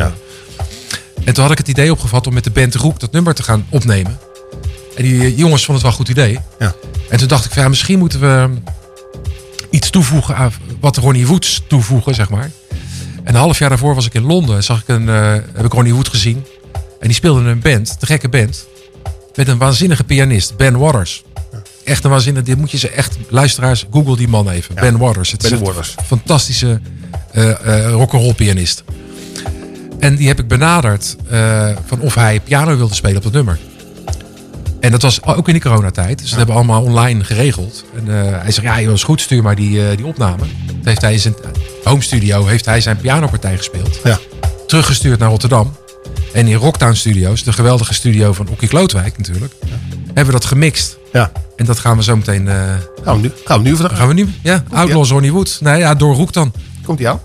En 1.24 1.34
toen 1.34 1.42
had 1.42 1.52
ik 1.52 1.58
het 1.58 1.68
idee 1.68 1.92
opgevat 1.92 2.26
om 2.26 2.34
met 2.34 2.44
de 2.44 2.50
band 2.50 2.74
Roek 2.74 3.00
dat 3.00 3.12
nummer 3.12 3.34
te 3.34 3.42
gaan 3.42 3.66
opnemen. 3.68 4.18
En 4.96 5.02
die 5.02 5.34
jongens 5.34 5.64
vonden 5.64 5.74
het 5.74 5.82
wel 5.82 5.90
een 5.90 5.96
goed 5.96 6.08
idee. 6.08 6.38
Ja. 6.58 6.74
En 7.08 7.18
toen 7.18 7.28
dacht 7.28 7.44
ik, 7.44 7.52
van, 7.52 7.62
ja, 7.62 7.68
misschien 7.68 7.98
moeten 7.98 8.20
we 8.20 8.50
iets 9.70 9.90
toevoegen 9.90 10.36
aan 10.36 10.52
wat 10.80 10.96
Ronnie 10.96 11.26
Woods 11.26 11.62
toevoegen, 11.68 12.14
zeg 12.14 12.28
maar. 12.28 12.50
En 13.24 13.34
een 13.34 13.40
half 13.40 13.58
jaar 13.58 13.68
daarvoor 13.68 13.94
was 13.94 14.06
ik 14.06 14.14
in 14.14 14.22
Londen. 14.22 14.56
En 14.56 14.64
zag 14.64 14.80
ik 14.80 14.88
een, 14.88 15.06
heb 15.06 15.64
ik 15.64 15.72
Ronnie 15.72 15.94
Wood 15.94 16.08
gezien. 16.08 16.44
En 16.72 17.06
die 17.06 17.14
speelde 17.14 17.40
in 17.40 17.46
een 17.46 17.60
band, 17.60 18.00
de 18.00 18.06
gekke 18.06 18.28
band. 18.28 18.66
Met 19.34 19.48
een 19.48 19.58
waanzinnige 19.58 20.04
pianist, 20.04 20.56
Ben 20.56 20.78
Waters. 20.78 21.24
Echt 21.84 22.04
een 22.04 22.10
waanzinnige, 22.10 22.44
dit 22.44 22.58
moet 22.58 22.70
je 22.70 22.78
ze 22.78 22.88
echt, 22.88 23.16
luisteraars, 23.28 23.86
google 23.90 24.16
die 24.16 24.28
man 24.28 24.48
even. 24.48 24.74
Ben 24.74 24.98
Waters. 24.98 25.30
Het 25.30 25.42
Ben 25.42 25.52
is 25.52 25.58
een 25.58 25.64
Waters. 25.64 25.94
fantastische 26.06 26.80
eh 27.32 27.50
eh 27.84 27.90
rock'n'roll 27.90 28.34
pianist. 28.34 28.84
En 29.98 30.16
die 30.16 30.28
heb 30.28 30.38
ik 30.38 30.48
benaderd 30.48 31.16
eh, 31.30 31.68
van 31.86 32.00
of 32.00 32.14
hij 32.14 32.40
piano 32.40 32.76
wilde 32.76 32.94
spelen 32.94 33.16
op 33.16 33.22
dat 33.22 33.32
nummer. 33.32 33.58
En 34.80 34.90
dat 34.90 35.02
was 35.02 35.22
ook 35.22 35.46
in 35.46 35.52
die 35.52 35.62
coronatijd. 35.62 36.18
Dus 36.18 36.28
dat 36.28 36.38
hebben 36.38 36.54
we 36.54 36.60
allemaal 36.60 36.82
online 36.82 37.24
geregeld. 37.24 37.84
En 37.96 38.06
hij 38.40 38.52
zegt, 38.52 38.66
ja, 38.66 38.80
joh, 38.80 38.92
is 38.92 39.02
goed, 39.02 39.20
stuur 39.20 39.42
maar 39.42 39.54
die, 39.54 39.96
die 39.96 40.06
opname. 40.06 40.42
Dat 40.66 40.84
heeft 40.84 41.00
hij 41.00 41.12
in 41.12 41.18
zijn 41.18 41.34
home 41.84 42.02
studio 42.02 42.46
heeft 42.46 42.64
hij 42.64 42.80
zijn 42.80 42.96
pianopartij 42.96 43.56
gespeeld. 43.56 44.00
Ja. 44.04 44.18
Teruggestuurd 44.66 45.18
naar 45.18 45.28
Rotterdam. 45.28 45.76
En 46.34 46.46
in 46.48 46.54
Rocktown 46.56 46.92
Studios, 46.94 47.42
de 47.44 47.52
geweldige 47.52 47.94
studio 47.94 48.32
van 48.32 48.48
Okkie 48.48 48.68
Klootwijk 48.68 49.16
natuurlijk, 49.18 49.52
hebben 50.06 50.24
we 50.26 50.32
dat 50.32 50.44
gemixt. 50.44 50.96
Ja. 51.12 51.32
En 51.56 51.64
dat 51.64 51.78
gaan 51.78 51.96
we 51.96 52.02
zo 52.02 52.16
meteen... 52.16 52.48
eh, 52.48 52.54
Gaan 53.04 53.16
we 53.16 53.20
nu, 53.22 53.32
gaan 53.44 53.62
we 53.62 53.68
nu 53.68 53.76
vandaag? 53.76 53.98
gaan 53.98 54.08
we 54.08 54.14
nu? 54.14 54.28
Ja, 54.42 54.64
Outlaws 54.70 55.10
Ronnie 55.10 55.32
Wood. 55.32 55.58
Nee, 55.60 55.78
ja, 55.78 55.94
door 55.94 56.14
Roek 56.14 56.32
dan. 56.32 56.52
Komt 56.84 56.98
die 56.98 57.08
aan? 57.08 57.20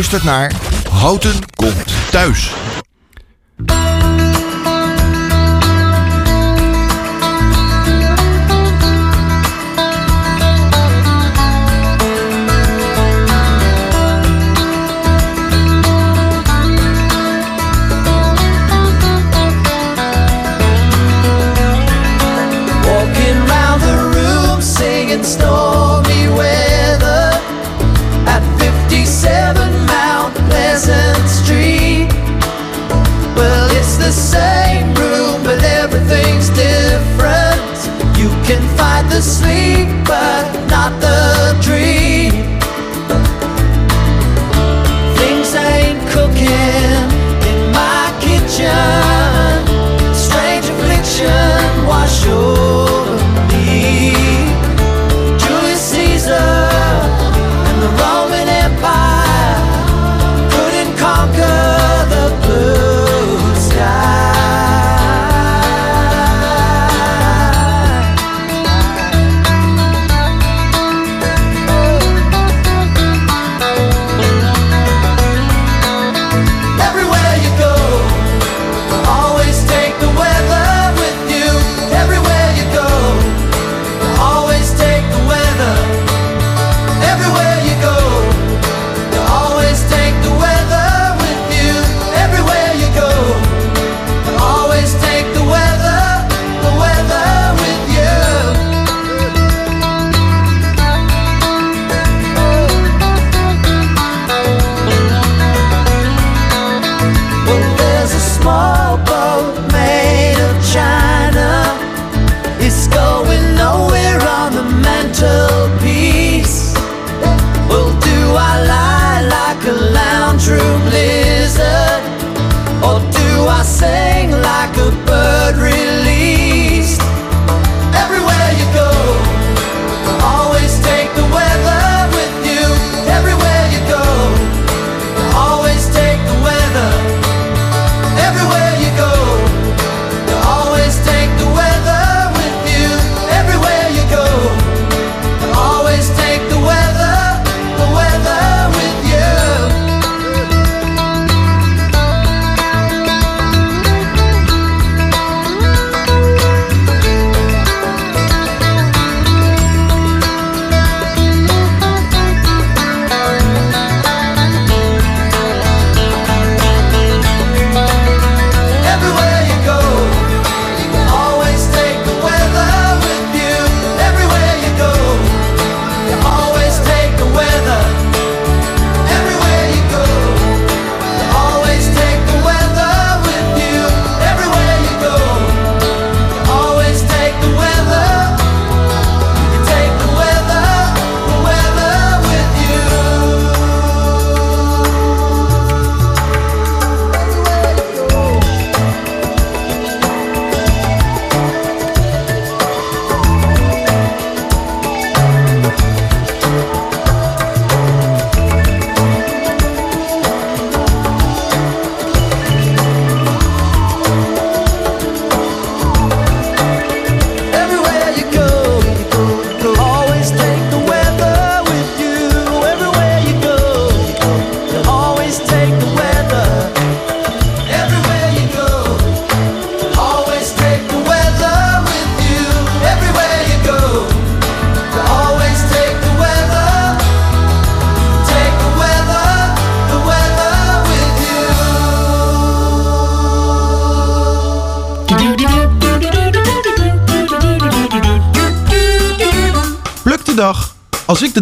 luistert 0.00 0.24
naar 0.24 0.52
Houten 0.90 1.38
komt 1.56 2.10
thuis. 2.10 2.59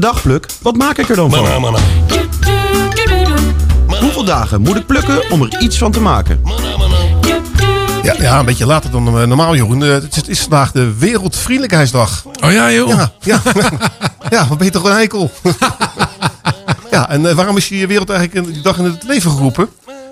de 0.00 0.06
dag 0.06 0.22
pluk, 0.22 0.46
wat 0.62 0.76
maak 0.76 0.98
ik 0.98 1.08
er 1.08 1.16
dan 1.16 1.30
van? 1.30 1.76
Hoeveel 4.00 4.24
dagen 4.24 4.60
moet 4.60 4.76
ik 4.76 4.86
plukken 4.86 5.30
om 5.30 5.42
er 5.42 5.60
iets 5.60 5.78
van 5.78 5.92
te 5.92 6.00
maken? 6.00 6.40
Ja, 8.02 8.14
ja, 8.18 8.38
een 8.38 8.44
beetje 8.44 8.66
later 8.66 8.90
dan 8.90 9.06
eh, 9.06 9.26
normaal, 9.26 9.54
Jeroen. 9.54 9.84
Eh, 9.84 9.90
het 9.90 10.28
is 10.28 10.40
vandaag 10.40 10.72
de 10.72 10.98
Wereldvriendelijkheidsdag. 10.98 12.24
Oh 12.44 12.52
ja, 12.52 12.72
joh. 12.72 12.88
Ja, 13.20 13.42
ja. 14.30 14.46
wat 14.48 14.58
ben 14.58 14.66
je 14.66 14.72
toch 14.72 14.84
een 14.84 14.92
eikel? 14.92 15.30
ja, 16.90 17.08
en 17.10 17.26
eh, 17.26 17.34
waarom 17.34 17.56
is 17.56 17.68
je 17.68 17.86
wereld 17.86 18.10
eigenlijk 18.10 18.52
die 18.52 18.62
dag 18.62 18.78
in 18.78 18.84
het 18.84 19.02
leven 19.02 19.30
geroepen? 19.30 19.68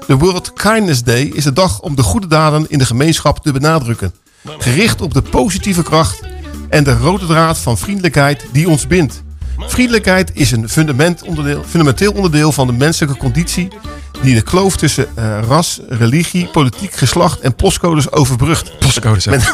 De 0.06 0.16
World 0.16 0.52
Kindness 0.52 1.02
Day 1.02 1.22
is 1.22 1.44
de 1.44 1.52
dag 1.52 1.80
om 1.80 1.94
de 1.94 2.02
goede 2.02 2.26
daden 2.26 2.66
in 2.68 2.78
de 2.78 2.86
gemeenschap 2.86 3.38
te 3.42 3.52
benadrukken. 3.52 4.14
Gericht 4.58 5.00
op 5.00 5.14
de 5.14 5.22
positieve 5.22 5.82
kracht 5.82 6.20
en 6.68 6.84
de 6.84 6.96
rode 6.96 7.26
draad 7.26 7.58
van 7.58 7.78
vriendelijkheid 7.78 8.46
die 8.52 8.68
ons 8.68 8.86
bindt. 8.86 9.24
Vriendelijkheid 9.76 10.30
is 10.34 10.50
een 10.50 10.68
onderdeel, 11.24 11.64
fundamenteel 11.68 12.12
onderdeel 12.12 12.52
van 12.52 12.66
de 12.66 12.72
menselijke 12.72 13.18
conditie 13.18 13.68
die 14.22 14.34
de 14.34 14.42
kloof 14.42 14.76
tussen 14.76 15.06
eh, 15.14 15.38
ras, 15.48 15.80
religie, 15.88 16.48
politiek, 16.48 16.94
geslacht 16.94 17.40
en 17.40 17.54
postcodes 17.54 18.12
overbrugt. 18.12 18.78
Postcodes. 18.78 19.26
Met 19.26 19.50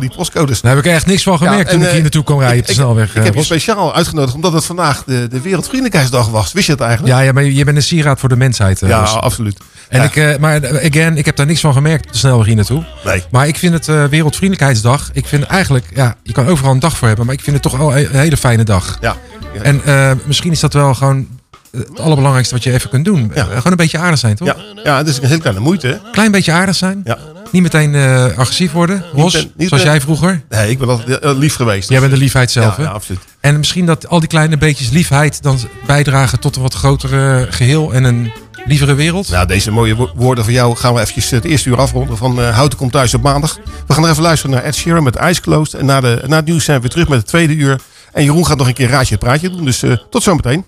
die 0.00 0.10
postcodes. 0.16 0.60
Daar 0.60 0.76
heb 0.76 0.84
ik 0.84 0.92
echt 0.92 1.06
niks 1.06 1.22
van 1.22 1.38
gemerkt 1.38 1.70
toen 1.70 1.80
ik 1.80 1.86
hier 1.86 1.96
eh, 1.96 2.02
naartoe 2.02 2.24
kwam 2.24 2.38
rijden 2.38 2.60
op 2.60 2.66
de 2.66 2.72
snelweg. 2.72 3.08
Ik, 3.08 3.16
ik 3.16 3.22
heb 3.22 3.32
eh, 3.32 3.38
je 3.38 3.44
speciaal 3.44 3.94
uitgenodigd 3.94 4.34
omdat 4.34 4.52
het 4.52 4.64
vandaag 4.64 5.04
de, 5.04 5.28
de 5.28 5.40
Wereldvriendelijkheidsdag 5.40 6.28
was. 6.28 6.52
Wist 6.52 6.66
je 6.66 6.76
dat 6.76 6.86
eigenlijk? 6.86 7.16
Ja, 7.16 7.22
ja 7.24 7.32
maar 7.32 7.44
je 7.44 7.64
bent 7.64 7.76
een 7.76 7.82
sieraad 7.82 8.20
voor 8.20 8.28
de 8.28 8.36
mensheid. 8.36 8.80
ja, 8.80 9.00
absoluut. 9.00 9.58
En 9.88 10.00
Ja. 10.00 10.04
ik, 10.06 10.16
eh, 10.16 10.36
maar 10.36 10.62
eh, 10.62 10.86
again, 10.90 11.16
ik 11.16 11.24
heb 11.26 11.36
daar 11.36 11.46
niks 11.46 11.60
van 11.60 11.72
gemerkt 11.72 12.06
op 12.06 12.12
de 12.12 12.18
snelweg 12.18 12.46
hier 12.46 12.56
naartoe. 12.56 12.84
Nee. 13.04 13.22
Maar 13.30 13.48
ik 13.48 13.56
vind 13.56 13.72
het 13.74 13.88
eh, 13.88 14.04
Wereldvriendelijkheidsdag. 14.04 15.10
Ik 15.12 15.26
vind 15.26 15.44
eigenlijk, 15.44 15.84
ja, 15.94 16.14
je 16.22 16.32
kan 16.32 16.46
overal 16.46 16.72
een 16.72 16.78
dag 16.78 16.96
voor 16.96 17.08
hebben, 17.08 17.26
maar 17.26 17.34
ik 17.34 17.40
vind 17.42 17.54
het 17.56 17.62
toch 17.62 17.76
wel 17.76 17.96
een 17.98 18.08
hele 18.10 18.36
fijne 18.36 18.64
dag. 18.64 18.98
Ja. 19.00 19.16
Ja. 19.54 19.62
En 19.62 19.82
misschien 20.24 20.52
is 20.52 20.60
dat 20.60 20.72
wel 20.72 20.94
gewoon 20.94 21.26
het 21.70 22.00
allerbelangrijkste 22.00 22.54
wat 22.54 22.64
je 22.64 22.72
even 22.72 22.90
kunt 22.90 23.04
doen. 23.04 23.32
Eh, 23.34 23.44
gewoon 23.44 23.62
een 23.64 23.76
beetje 23.76 23.98
aardig 23.98 24.18
zijn, 24.18 24.36
toch? 24.36 24.48
Ja, 24.48 24.56
ja, 24.84 24.96
het 24.96 25.08
is 25.08 25.16
een 25.18 25.26
hele 25.26 25.40
kleine 25.40 25.60
moeite. 25.60 25.86
hè? 25.86 26.10
Klein 26.12 26.30
beetje 26.30 26.52
aardig 26.52 26.76
zijn. 26.76 27.00
Ja. 27.04 27.18
Niet 27.50 27.62
meteen 27.62 27.94
agressief 28.36 28.72
worden. 28.72 29.04
Ros, 29.14 29.32
ben- 29.32 29.52
niet 29.56 29.68
zoals 29.68 29.82
ben- 29.82 29.92
jij 29.92 30.00
vroeger. 30.00 30.42
Nee, 30.48 30.70
ik 30.70 30.78
ben 30.78 30.88
altijd 30.88 31.24
lief 31.24 31.54
geweest. 31.54 31.88
Jij 31.88 32.00
bent 32.00 32.12
de 32.12 32.18
liefheid 32.18 32.50
zelf, 32.50 32.76
Ja, 32.76 32.82
hè? 32.82 32.88
ja, 32.88 32.94
absoluut. 32.94 33.20
En 33.40 33.58
misschien 33.58 33.86
dat 33.86 34.08
al 34.08 34.18
die 34.20 34.28
kleine 34.28 34.56
beetjes 34.58 34.88
liefheid 34.90 35.42
dan 35.42 35.58
bijdragen 35.86 36.40
tot 36.40 36.56
een 36.56 36.62
wat 36.62 36.74
grotere 36.74 37.46
geheel 37.50 37.92
en 37.92 38.04
een 38.04 38.32
lievere 38.68 38.94
wereld. 38.94 39.28
Nou, 39.30 39.46
deze 39.46 39.70
mooie 39.70 39.96
wo- 39.96 40.10
woorden 40.14 40.44
van 40.44 40.52
jou 40.52 40.76
gaan 40.76 40.94
we 40.94 41.00
eventjes 41.00 41.30
het 41.30 41.44
eerste 41.44 41.68
uur 41.68 41.76
afronden 41.78 42.16
van 42.16 42.40
eh 42.40 42.54
Houten 42.56 42.78
komt 42.78 42.92
thuis 42.92 43.14
op 43.14 43.22
maandag. 43.22 43.58
We 43.86 43.94
gaan 43.94 44.04
er 44.04 44.10
even 44.10 44.22
luisteren 44.22 44.54
naar 44.54 44.64
Ed 44.64 44.74
Sheeran 44.76 45.02
met 45.02 45.16
Eyes 45.16 45.40
Closed. 45.40 45.80
En 45.80 45.86
na, 45.86 46.00
de, 46.00 46.22
na 46.26 46.36
het 46.36 46.44
nieuws 46.44 46.64
zijn 46.64 46.76
we 46.76 46.82
weer 46.82 46.90
terug 46.92 47.08
met 47.08 47.18
het 47.18 47.26
tweede 47.26 47.54
uur. 47.54 47.80
En 48.12 48.24
Jeroen 48.24 48.46
gaat 48.46 48.58
nog 48.58 48.66
een 48.68 48.74
keer 48.74 48.88
raadje 48.88 49.14
het 49.14 49.24
praatje 49.24 49.50
doen. 49.50 49.64
Dus 49.64 49.82
eh, 49.82 49.92
tot 50.10 50.22
zometeen. 50.22 50.64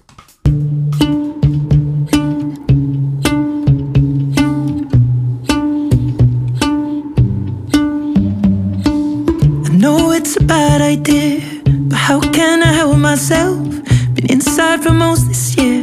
I 9.66 9.68
know 9.78 10.12
it's 10.12 10.36
a 10.36 10.44
bad 10.44 10.80
idea, 10.80 11.40
but 11.88 11.98
how 11.98 12.20
can 12.20 12.62
I 12.62 12.72
help 12.72 12.96
myself? 12.98 13.58
Been 14.14 14.26
inside 14.26 14.82
for 14.82 14.92
most 14.92 15.26
this 15.28 15.54
year, 15.54 15.82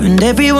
And 0.00 0.22
everyone 0.22 0.57